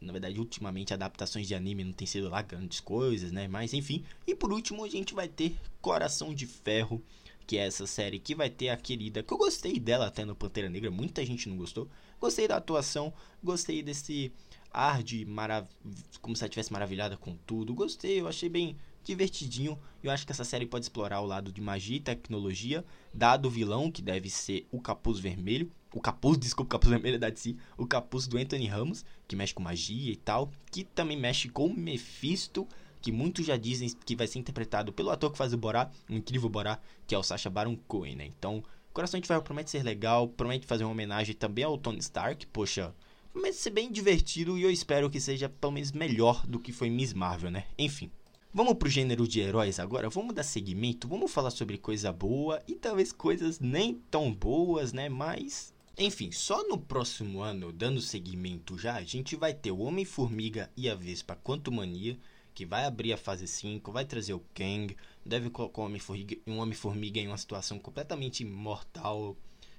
na 0.04 0.12
verdade, 0.12 0.38
ultimamente 0.38 0.94
adaptações 0.94 1.46
de 1.46 1.54
anime 1.54 1.84
não 1.84 1.92
tem 1.92 2.06
sido 2.06 2.28
lá 2.28 2.42
grandes 2.42 2.80
coisas, 2.80 3.32
né? 3.32 3.48
Mas 3.48 3.72
enfim. 3.72 4.04
E 4.26 4.34
por 4.34 4.52
último, 4.52 4.84
a 4.84 4.88
gente 4.88 5.14
vai 5.14 5.28
ter 5.28 5.56
Coração 5.80 6.34
de 6.34 6.46
Ferro, 6.46 7.02
que 7.46 7.58
é 7.58 7.66
essa 7.66 7.86
série 7.86 8.18
que 8.18 8.34
vai 8.34 8.48
ter 8.48 8.68
a 8.68 8.76
querida, 8.76 9.22
que 9.22 9.32
eu 9.32 9.38
gostei 9.38 9.78
dela 9.78 10.06
até 10.06 10.24
no 10.24 10.34
Pantera 10.34 10.68
Negra, 10.68 10.90
muita 10.90 11.24
gente 11.24 11.48
não 11.48 11.56
gostou. 11.56 11.88
Gostei 12.20 12.48
da 12.48 12.56
atuação, 12.56 13.12
gostei 13.42 13.82
desse 13.82 14.32
ar 14.70 15.02
de 15.02 15.24
marav 15.24 15.68
como 16.20 16.34
se 16.34 16.42
ela 16.42 16.48
tivesse 16.48 16.72
maravilhada 16.72 17.16
com 17.16 17.36
tudo. 17.46 17.74
Gostei, 17.74 18.20
eu 18.20 18.28
achei 18.28 18.48
bem 18.48 18.76
divertidinho. 19.04 19.78
Eu 20.02 20.10
acho 20.10 20.26
que 20.26 20.32
essa 20.32 20.44
série 20.44 20.66
pode 20.66 20.86
explorar 20.86 21.20
o 21.20 21.26
lado 21.26 21.52
de 21.52 21.60
magia 21.60 21.96
e 21.96 22.00
tecnologia, 22.00 22.84
dado 23.12 23.46
o 23.46 23.50
vilão, 23.50 23.90
que 23.90 24.02
deve 24.02 24.30
ser 24.30 24.66
o 24.72 24.80
Capuz 24.80 25.20
Vermelho. 25.20 25.70
O 25.94 26.00
Capuz, 26.00 26.36
desculpa, 26.36 26.68
o 26.68 26.78
Capuz 26.78 26.90
Vermelho 26.90 27.14
é 27.14 27.18
da 27.18 27.30
DC. 27.30 27.54
O 27.78 27.86
Capuz 27.86 28.26
do 28.26 28.36
Anthony 28.36 28.66
Ramos, 28.66 29.04
que 29.28 29.36
mexe 29.36 29.54
com 29.54 29.62
magia 29.62 30.12
e 30.12 30.16
tal. 30.16 30.50
Que 30.72 30.82
também 30.82 31.16
mexe 31.16 31.48
com 31.48 31.72
Mephisto, 31.72 32.66
que 33.00 33.12
muitos 33.12 33.46
já 33.46 33.56
dizem 33.56 33.88
que 34.04 34.16
vai 34.16 34.26
ser 34.26 34.40
interpretado 34.40 34.92
pelo 34.92 35.10
ator 35.10 35.30
que 35.30 35.38
faz 35.38 35.52
o 35.52 35.56
Borá, 35.56 35.88
o 36.10 36.14
incrível 36.14 36.48
Borá, 36.48 36.80
que 37.06 37.14
é 37.14 37.18
o 37.18 37.22
Sacha 37.22 37.48
Baron 37.48 37.76
Cohen, 37.86 38.16
né? 38.16 38.26
Então, 38.26 38.64
Coração 38.92 39.20
de 39.20 39.28
Ferro 39.28 39.42
promete 39.42 39.70
ser 39.70 39.82
legal, 39.82 40.28
promete 40.28 40.66
fazer 40.66 40.84
uma 40.84 40.92
homenagem 40.92 41.34
também 41.34 41.64
ao 41.64 41.76
Tony 41.76 41.98
Stark. 41.98 42.46
Poxa, 42.46 42.94
promete 43.32 43.56
ser 43.56 43.70
bem 43.70 43.90
divertido 43.90 44.56
e 44.56 44.62
eu 44.62 44.70
espero 44.70 45.10
que 45.10 45.20
seja 45.20 45.48
pelo 45.48 45.72
menos 45.72 45.92
melhor 45.92 46.46
do 46.46 46.58
que 46.60 46.72
foi 46.72 46.88
Miss 46.88 47.12
Marvel, 47.12 47.50
né? 47.50 47.66
Enfim. 47.78 48.10
Vamos 48.52 48.74
pro 48.74 48.88
gênero 48.88 49.26
de 49.26 49.40
heróis 49.40 49.80
agora? 49.80 50.08
Vamos 50.08 50.32
dar 50.32 50.44
seguimento? 50.44 51.08
Vamos 51.08 51.32
falar 51.32 51.50
sobre 51.50 51.76
coisa 51.76 52.12
boa 52.12 52.62
e 52.68 52.76
talvez 52.76 53.10
coisas 53.10 53.58
nem 53.58 53.94
tão 54.08 54.32
boas, 54.32 54.92
né? 54.92 55.08
Mas. 55.08 55.73
Enfim, 55.96 56.32
só 56.32 56.66
no 56.66 56.76
próximo 56.76 57.40
ano, 57.40 57.72
dando 57.72 58.00
seguimento 58.00 58.76
já, 58.76 58.96
a 58.96 59.02
gente 59.02 59.36
vai 59.36 59.54
ter 59.54 59.70
o 59.70 59.78
Homem-Formiga 59.78 60.70
e 60.76 60.88
a 60.88 60.94
Vespa 60.94 61.36
Quantumania, 61.36 62.18
que 62.52 62.66
vai 62.66 62.84
abrir 62.84 63.12
a 63.12 63.16
fase 63.16 63.46
5, 63.46 63.92
vai 63.92 64.04
trazer 64.04 64.34
o 64.34 64.44
Kang, 64.54 64.96
deve 65.24 65.50
colocar 65.50 65.82
um 65.82 65.86
Homem-Formiga 65.86 66.36
um 66.46 66.58
Homem 66.58 66.74
-Formiga 66.76 67.18
em 67.18 67.28
uma 67.28 67.38
situação 67.38 67.78
completamente 67.78 68.44
mortal. 68.44 69.36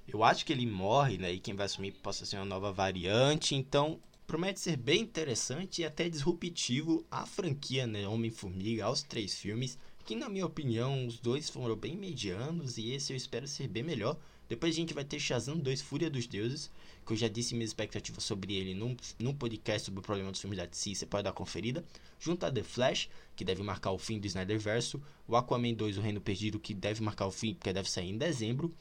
Eu 0.07 0.23
acho 0.23 0.45
que 0.45 0.53
ele 0.53 0.65
morre, 0.65 1.17
né? 1.17 1.33
E 1.33 1.39
quem 1.39 1.55
vai 1.55 1.65
assumir 1.65 1.91
possa 1.93 2.25
ser 2.25 2.37
uma 2.37 2.45
nova 2.45 2.71
variante, 2.71 3.55
então 3.55 3.99
Promete 4.27 4.59
ser 4.59 4.75
bem 4.75 5.01
interessante 5.01 5.81
e 5.81 5.85
até 5.85 6.09
disruptivo 6.09 7.05
a 7.11 7.27
franquia 7.27 7.85
né, 7.85 8.07
Homem-Formiga 8.07 8.85
aos 8.85 9.03
três 9.03 9.35
filmes, 9.35 9.77
que 10.03 10.15
na 10.15 10.27
minha 10.27 10.47
opinião 10.47 11.05
os 11.05 11.19
dois 11.19 11.47
foram 11.47 11.75
bem 11.75 11.95
medianos 11.95 12.79
e 12.79 12.91
esse 12.91 13.13
eu 13.13 13.17
espero 13.17 13.47
ser 13.47 13.67
bem 13.67 13.83
melhor. 13.83 14.17
Depois 14.47 14.73
a 14.73 14.75
gente 14.75 14.93
vai 14.93 15.03
ter 15.03 15.19
Shazam 15.19 15.57
2 15.57 15.81
Fúria 15.81 16.09
dos 16.09 16.27
Deuses, 16.27 16.69
que 17.05 17.13
eu 17.13 17.17
já 17.17 17.27
disse 17.27 17.55
minhas 17.55 17.71
expectativas 17.71 18.23
sobre 18.23 18.55
ele 18.55 18.75
num, 18.75 18.95
num 19.19 19.33
podcast 19.33 19.85
sobre 19.85 19.99
o 19.99 20.03
problema 20.03 20.31
dos 20.31 20.39
filmes 20.39 20.57
da 20.57 20.65
DC, 20.65 20.95
você 20.95 21.05
pode 21.05 21.23
dar 21.23 21.33
conferida. 21.33 21.83
Junto 22.19 22.45
a 22.45 22.51
The 22.51 22.63
Flash, 22.63 23.09
que 23.35 23.43
deve 23.43 23.63
marcar 23.63 23.91
o 23.91 23.97
fim 23.97 24.19
do 24.19 24.27
Snyderverso, 24.27 25.01
o 25.27 25.35
Aquaman 25.35 25.73
2 25.73 25.97
O 25.97 26.01
Reino 26.01 26.21
Perdido, 26.21 26.59
que 26.59 26.73
deve 26.73 27.01
marcar 27.01 27.25
o 27.25 27.31
fim, 27.31 27.53
porque 27.55 27.73
deve 27.73 27.89
sair 27.89 28.09
em 28.09 28.17
dezembro, 28.17 28.73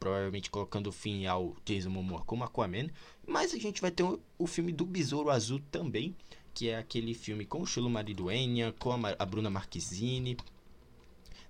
provavelmente 0.00 0.50
colocando 0.50 0.90
fim 0.90 1.26
ao 1.26 1.56
Jason 1.64 1.90
Momoa 1.90 2.24
como 2.24 2.42
Aquaman. 2.42 2.90
Mas 3.26 3.54
a 3.54 3.58
gente 3.58 3.80
vai 3.80 3.92
ter 3.92 4.02
o, 4.02 4.20
o 4.36 4.46
filme 4.46 4.72
do 4.72 4.84
Besouro 4.84 5.30
Azul 5.30 5.60
também, 5.70 6.14
que 6.52 6.68
é 6.68 6.78
aquele 6.78 7.14
filme 7.14 7.44
com 7.44 7.62
o 7.62 7.66
Chulo 7.66 7.88
Mariduenha, 7.88 8.72
com 8.78 8.92
a, 8.92 9.14
a 9.18 9.24
Bruna 9.24 9.50
Marquezine. 9.50 10.36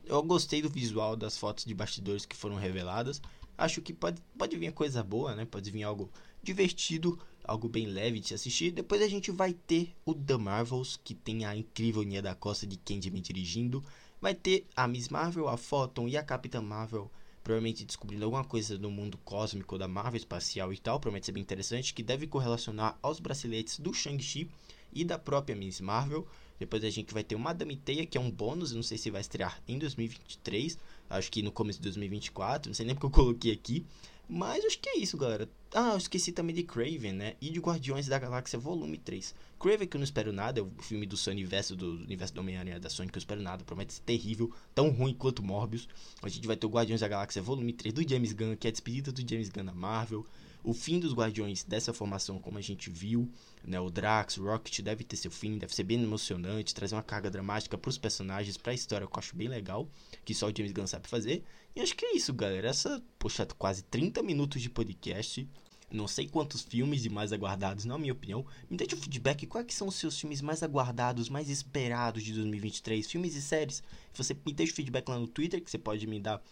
Eu 0.07 0.23
gostei 0.23 0.61
do 0.61 0.69
visual 0.69 1.17
das 1.17 1.39
fotos 1.39 1.65
de 1.65 1.75
bastidores 1.75 2.27
que 2.27 2.37
foram 2.37 2.57
reveladas. 2.57 3.23
Acho 3.57 3.81
que 3.81 3.93
pode, 3.93 4.21
pode 4.37 4.57
vir 4.57 4.73
coisa 4.73 5.03
boa, 5.03 5.35
né? 5.35 5.45
Pode 5.45 5.71
vir 5.71 5.83
algo 5.83 6.11
divertido, 6.43 7.19
algo 7.45 7.69
bem 7.69 7.87
leve 7.87 8.21
de 8.21 8.29
se 8.29 8.35
assistir. 8.35 8.71
Depois 8.71 9.01
a 9.01 9.09
gente 9.09 9.31
vai 9.31 9.53
ter 9.53 9.95
o 10.05 10.15
The 10.15 10.37
Marvels, 10.37 10.99
que 11.03 11.15
tem 11.15 11.45
a 11.45 11.57
incrível 11.57 12.03
Nia 12.03 12.21
da 12.21 12.35
Costa 12.35 12.67
de 12.67 12.77
Candy 12.77 13.11
me 13.11 13.21
dirigindo. 13.21 13.83
Vai 14.21 14.35
ter 14.35 14.67
a 14.77 14.89
Miss 14.89 15.09
Marvel, 15.09 15.49
a 15.49 15.57
Photon 15.57 16.09
e 16.09 16.17
a 16.17 16.23
Capitã 16.23 16.61
Marvel 16.61 17.11
provavelmente 17.45 17.85
descobrindo 17.85 18.25
alguma 18.25 18.43
coisa 18.43 18.79
no 18.79 18.91
mundo 18.91 19.19
cósmico 19.19 19.77
da 19.77 19.87
Marvel 19.87 20.17
espacial 20.17 20.73
e 20.73 20.79
tal, 20.79 20.99
promete 20.99 21.27
ser 21.27 21.33
bem 21.33 21.43
interessante, 21.43 21.93
que 21.93 22.03
deve 22.03 22.27
correlacionar 22.27 22.99
aos 23.03 23.21
braceletes 23.21 23.79
do 23.79 23.93
Shang-Chi 23.93 24.51
e 24.91 25.05
da 25.05 25.19
própria 25.19 25.55
Miss 25.55 25.79
Marvel. 25.79 26.27
Depois 26.59 26.85
a 26.85 26.91
gente 26.91 27.13
vai 27.13 27.25
ter 27.25 27.35
o 27.35 27.39
Madame 27.39 27.77
Teia, 27.77 28.07
que 28.07 28.17
é 28.17 28.21
um 28.21 28.31
bônus, 28.31 28.73
não 28.73 28.83
sei 28.83 28.97
se 28.97 29.11
vai 29.11 29.21
estrear 29.21 29.61
em 29.67 29.79
2023, 29.79 30.79
acho 31.11 31.31
que 31.31 31.43
no 31.43 31.51
começo 31.51 31.79
de 31.79 31.85
2024, 31.85 32.71
não 32.71 32.75
sei 32.75 32.87
nem 32.87 32.95
porque 32.95 33.07
eu 33.07 33.11
coloquei 33.11 33.53
aqui. 33.53 33.85
Mas 34.29 34.65
acho 34.65 34.79
que 34.79 34.89
é 34.89 34.99
isso, 34.99 35.19
galera. 35.19 35.49
Ah, 35.75 35.91
eu 35.93 35.99
esqueci 35.99 36.33
também 36.33 36.55
de 36.55 36.63
Craven, 36.63 37.13
né? 37.13 37.35
E 37.43 37.51
de 37.51 37.61
Guardiões 37.61 38.07
da 38.07 38.19
Galáxia 38.19 38.59
Volume 38.59 38.97
3. 38.97 39.35
Craven 39.59 39.87
que 39.87 39.97
eu 39.97 39.99
não 39.99 40.05
espero 40.05 40.33
nada, 40.33 40.61
é 40.61 40.63
o 40.63 40.71
filme 40.81 41.05
do 41.05 41.17
Sony 41.17 41.43
universo 41.43 41.77
do 41.77 41.93
universo 41.93 42.33
do 42.33 42.41
Homem-Aranha 42.41 42.81
da 42.81 42.89
Sony 42.89 43.11
que 43.11 43.19
eu 43.19 43.21
espero 43.21 43.43
nada, 43.43 43.65
promete 43.65 43.93
ser 43.93 44.03
terrível, 44.03 44.51
tão 44.75 44.89
ruim 44.89 45.13
quanto 45.13 45.43
Morbius. 45.43 45.87
A 46.23 46.29
gente 46.29 46.47
vai 46.47 46.57
ter 46.57 46.67
o 46.67 46.71
Guardiões 46.71 47.03
da 47.03 47.09
Galáxia 47.09 47.43
Volume 47.43 47.73
3 47.75 47.95
do 47.95 48.09
James 48.09 48.33
Gunn, 48.33 48.57
que 48.57 48.67
é 48.67 48.71
a 48.71 48.73
despedida 48.73 49.13
do 49.13 49.29
James 49.29 49.51
Gunn 49.51 49.65
na 49.65 49.75
Marvel. 49.75 50.27
O 50.65 50.73
fim 50.73 50.99
dos 50.99 51.13
Guardiões 51.13 51.63
dessa 51.63 51.93
formação, 51.93 52.39
como 52.39 52.57
a 52.57 52.63
gente 52.63 52.89
viu, 52.89 53.31
né? 53.63 53.79
O 53.79 53.91
Drax, 53.91 54.39
o 54.39 54.45
Rocket 54.45 54.81
deve 54.81 55.05
ter 55.05 55.15
seu 55.17 55.31
fim, 55.31 55.59
deve 55.59 55.75
ser 55.75 55.85
bem 55.85 56.03
emocionante, 56.03 56.75
trazer 56.75 56.95
uma 56.95 57.03
carga 57.03 57.31
dramática 57.31 57.77
para 57.77 57.91
os 57.91 57.99
personagens, 57.99 58.57
para 58.57 58.73
a 58.73 58.75
história, 58.75 59.07
que 59.07 59.13
eu 59.13 59.19
acho 59.19 59.37
bem 59.37 59.47
legal, 59.47 59.87
que 60.25 60.35
só 60.35 60.49
o 60.49 60.53
James 60.57 60.73
Gunn 60.73 60.87
sabe 60.87 61.07
fazer. 61.07 61.45
E 61.77 61.81
acho 61.81 61.95
que 61.95 62.07
é 62.07 62.17
isso, 62.17 62.33
galera. 62.33 62.69
Essa, 62.69 63.03
poxa, 63.19 63.47
quase 63.59 63.83
30 63.83 64.23
minutos 64.23 64.63
de 64.63 64.71
podcast. 64.71 65.47
Não 65.91 66.09
sei 66.09 66.27
quantos 66.27 66.63
filmes 66.63 67.05
e 67.05 67.09
mais 67.09 67.33
aguardados, 67.33 67.85
na 67.85 67.99
minha 67.99 68.13
opinião. 68.13 68.45
Me 68.71 68.77
deixe 68.77 68.95
o 68.95 68.99
feedback. 68.99 69.47
Quais 69.47 69.75
são 69.75 69.87
os 69.89 69.97
seus 69.97 70.19
filmes 70.19 70.41
mais 70.41 70.63
aguardados, 70.63 71.29
mais 71.29 71.51
esperados 71.51 72.23
de 72.23 72.33
2023? 72.33 73.09
Filmes 73.11 73.37
e 73.37 73.43
séries. 73.43 73.83
Você 74.15 74.35
me 74.47 74.53
deixa 74.53 74.73
o 74.73 74.77
feedback 74.77 75.09
lá 75.09 75.19
no 75.19 75.29
Twitter, 75.29 75.63
que 75.63 75.71
você 75.71 75.79
pode 75.79 76.07
me 76.07 76.19
dar. 76.19 76.43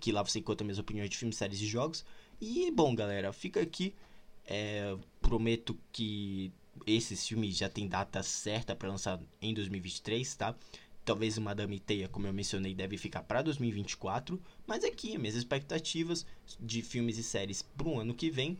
Que 0.00 0.10
lá 0.10 0.22
você 0.22 0.38
encontra 0.38 0.64
minhas 0.64 0.78
opiniões 0.78 1.10
de 1.10 1.16
filmes, 1.16 1.36
séries 1.36 1.60
e 1.60 1.66
jogos. 1.66 2.04
E, 2.40 2.70
bom, 2.70 2.94
galera, 2.94 3.32
fica 3.32 3.60
aqui. 3.60 3.94
É, 4.46 4.96
prometo 5.20 5.76
que 5.92 6.52
esses 6.86 7.26
filmes 7.26 7.56
já 7.56 7.68
tem 7.68 7.88
data 7.88 8.22
certa 8.22 8.74
para 8.74 8.88
lançar 8.88 9.20
em 9.42 9.52
2023, 9.52 10.34
tá? 10.36 10.54
Talvez 11.04 11.36
o 11.36 11.40
Madame 11.40 11.78
Teia, 11.80 12.08
como 12.08 12.26
eu 12.26 12.32
mencionei, 12.32 12.74
deve 12.74 12.96
ficar 12.96 13.22
para 13.22 13.42
2024. 13.42 14.40
Mas 14.66 14.84
aqui, 14.84 15.18
minhas 15.18 15.34
expectativas 15.34 16.26
de 16.60 16.82
filmes 16.82 17.18
e 17.18 17.22
séries 17.22 17.62
para 17.62 17.88
o 17.88 17.98
ano 17.98 18.14
que 18.14 18.30
vem. 18.30 18.58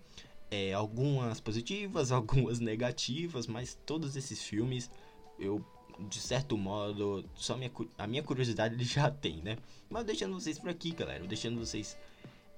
É, 0.51 0.73
algumas 0.73 1.41
positivas, 1.41 2.11
algumas 2.12 2.59
negativas, 2.59 3.47
mas 3.47 3.79
todos 3.87 4.17
esses 4.17 4.43
filmes 4.43 4.91
eu, 5.38 5.64
de 6.09 6.21
certo 6.21 6.57
modo, 6.57 7.25
só 7.35 7.57
minha, 7.57 7.71
a 7.97 8.07
minha 8.07 8.23
curiosidade 8.23 8.75
ele 8.75 8.85
já 8.85 9.11
tem, 9.11 9.37
né? 9.37 9.57
Mas 9.88 10.05
deixando 10.05 10.35
vocês 10.35 10.59
por 10.59 10.71
aqui, 10.71 10.91
galera. 10.93 11.25
Deixando 11.27 11.59
vocês 11.59 11.97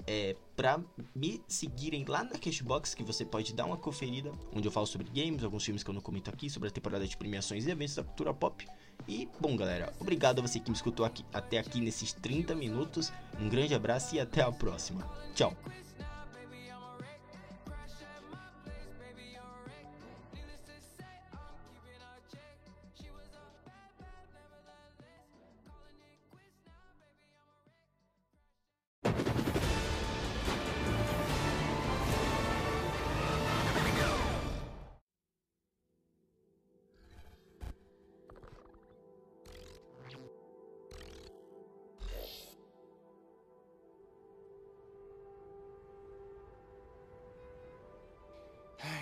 é, 0.07 0.37
para 0.57 0.81
me 1.15 1.43
seguirem 1.49 2.05
lá 2.07 2.25
na 2.25 2.39
Cashbox, 2.39 2.95
que 2.95 3.03
você 3.03 3.25
pode 3.25 3.55
dar 3.55 3.65
uma 3.65 3.77
conferida, 3.77 4.33
onde 4.55 4.67
eu 4.67 4.73
falo 4.73 4.87
sobre 4.87 5.09
games, 5.11 5.43
alguns 5.43 5.65
filmes 5.65 5.83
que 5.83 5.91
eu 5.91 5.95
não 5.95 6.01
comento 6.01 6.31
aqui, 6.31 6.51
sobre 6.51 6.69
a 6.69 6.73
temporada 6.73 7.07
de 7.07 7.17
premiações 7.17 7.67
e 7.67 7.71
eventos 7.71 7.95
da 7.95 8.05
cultura 8.05 8.35
pop. 8.35 8.67
E, 9.09 9.29
bom, 9.41 9.57
galera, 9.57 9.93
obrigado 9.99 10.41
a 10.41 10.43
você 10.43 10.61
que 10.61 10.71
me 10.71 10.77
escutou 10.77 11.07
aqui, 11.07 11.25
até 11.33 11.59
aqui 11.59 11.81
nesses 11.81 12.13
30 12.13 12.55
minutos. 12.55 13.13
Um 13.41 13.49
grande 13.49 13.75
abraço 13.75 14.15
e 14.15 14.21
até 14.21 14.43
a 14.43 14.53
próxima. 14.53 15.09
Tchau. 15.35 15.57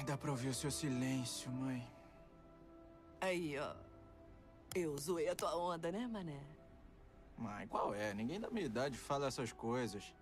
Dá 0.08 0.16
pra 0.16 0.30
ouvir 0.30 0.48
o 0.48 0.54
seu 0.54 0.70
silêncio, 0.70 1.50
mãe. 1.52 1.86
Aí, 3.20 3.58
ó. 3.58 3.76
Eu 4.74 4.96
zoei 4.96 5.28
a 5.28 5.34
tua 5.34 5.54
onda, 5.54 5.92
né, 5.92 6.06
mané? 6.06 6.40
Mãe, 7.36 7.68
qual 7.68 7.94
é? 7.94 8.14
Ninguém 8.14 8.40
da 8.40 8.48
minha 8.48 8.64
idade 8.64 8.96
fala 8.96 9.26
essas 9.26 9.52
coisas. 9.52 10.14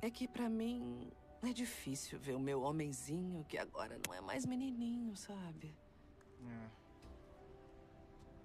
É 0.00 0.08
que 0.08 0.28
pra 0.28 0.48
mim 0.48 1.10
é 1.42 1.52
difícil 1.52 2.16
ver 2.16 2.36
o 2.36 2.38
meu 2.38 2.62
homenzinho 2.62 3.44
que 3.48 3.58
agora 3.58 3.98
não 4.06 4.14
é 4.14 4.20
mais 4.20 4.46
menininho, 4.46 5.16
sabe? 5.16 5.74
É. 6.48 6.68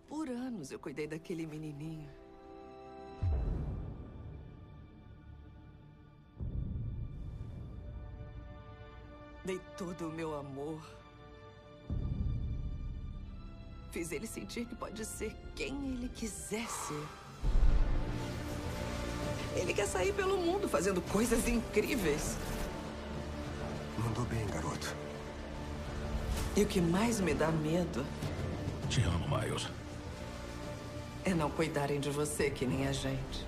Por 0.08 0.28
anos 0.28 0.72
eu 0.72 0.80
cuidei 0.80 1.06
daquele 1.06 1.46
menininho. 1.46 2.12
Dei 9.44 9.60
todo 9.78 10.08
o 10.10 10.12
meu 10.12 10.38
amor. 10.38 10.80
Fiz 13.92 14.12
ele 14.12 14.28
sentir 14.28 14.66
que 14.66 14.76
pode 14.76 15.04
ser 15.04 15.36
quem 15.56 15.76
ele 15.94 16.10
quiser 16.10 16.68
ser. 16.68 17.08
Ele 19.56 19.74
quer 19.74 19.88
sair 19.88 20.14
pelo 20.14 20.38
mundo 20.38 20.70
fazendo 20.70 21.02
coisas 21.02 21.48
incríveis. 21.48 22.38
Mandou 23.98 24.24
bem, 24.26 24.46
garoto. 24.48 24.96
E 26.56 26.64
o 26.64 26.68
que 26.68 26.80
mais 26.82 27.20
me 27.20 27.34
dá 27.34 27.52
medo 27.52 28.06
Te 28.90 29.02
amo, 29.04 29.28
Miles. 29.28 29.68
é 31.26 31.34
não 31.34 31.50
cuidarem 31.50 32.00
de 32.00 32.10
você 32.10 32.50
que 32.50 32.66
nem 32.66 32.88
a 32.88 32.92
gente. 32.92 33.46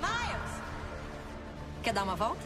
Miles! 0.00 0.62
Quer 1.82 1.92
dar 1.92 2.02
uma 2.04 2.16
volta? 2.16 2.42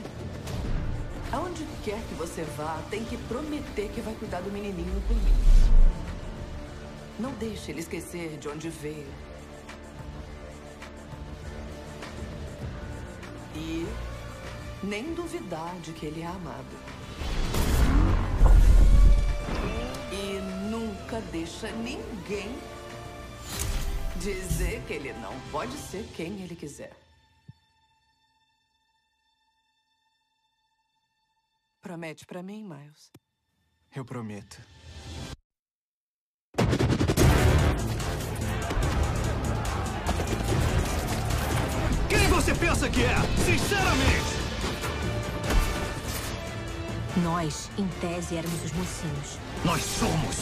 Aonde 1.32 1.66
quer 1.84 2.00
que 2.08 2.14
você 2.14 2.42
vá, 2.56 2.80
tem 2.90 3.04
que 3.04 3.16
prometer 3.16 3.90
que 3.90 4.00
vai 4.00 4.14
cuidar 4.14 4.40
do 4.40 4.50
menininho 4.50 5.02
por 5.06 5.16
mim. 5.16 5.34
Não 7.18 7.32
deixe 7.32 7.72
ele 7.72 7.80
esquecer 7.80 8.38
de 8.38 8.48
onde 8.48 8.68
veio. 8.68 9.12
E 13.54 13.86
nem 14.82 15.14
duvidar 15.14 15.74
de 15.80 15.92
que 15.92 16.06
ele 16.06 16.22
é 16.22 16.26
amado. 16.26 16.76
E 20.12 20.40
nunca 20.70 21.20
deixa 21.32 21.70
ninguém 21.72 22.56
dizer 24.16 24.82
que 24.86 24.92
ele 24.92 25.12
não 25.14 25.34
pode 25.50 25.76
ser 25.76 26.06
quem 26.14 26.42
ele 26.42 26.54
quiser. 26.54 27.05
Promete 31.96 32.26
pra 32.26 32.42
mim, 32.42 32.62
Miles? 32.62 33.10
Eu 33.94 34.04
prometo. 34.04 34.60
Quem 42.06 42.28
você 42.28 42.54
pensa 42.54 42.90
que 42.90 43.02
é? 43.02 43.16
Sinceramente! 43.46 44.36
Nós, 47.24 47.70
em 47.78 47.88
tese, 47.98 48.36
éramos 48.36 48.62
os 48.62 48.72
mocinhos. 48.72 49.38
Nós 49.64 49.82
somos 49.82 50.36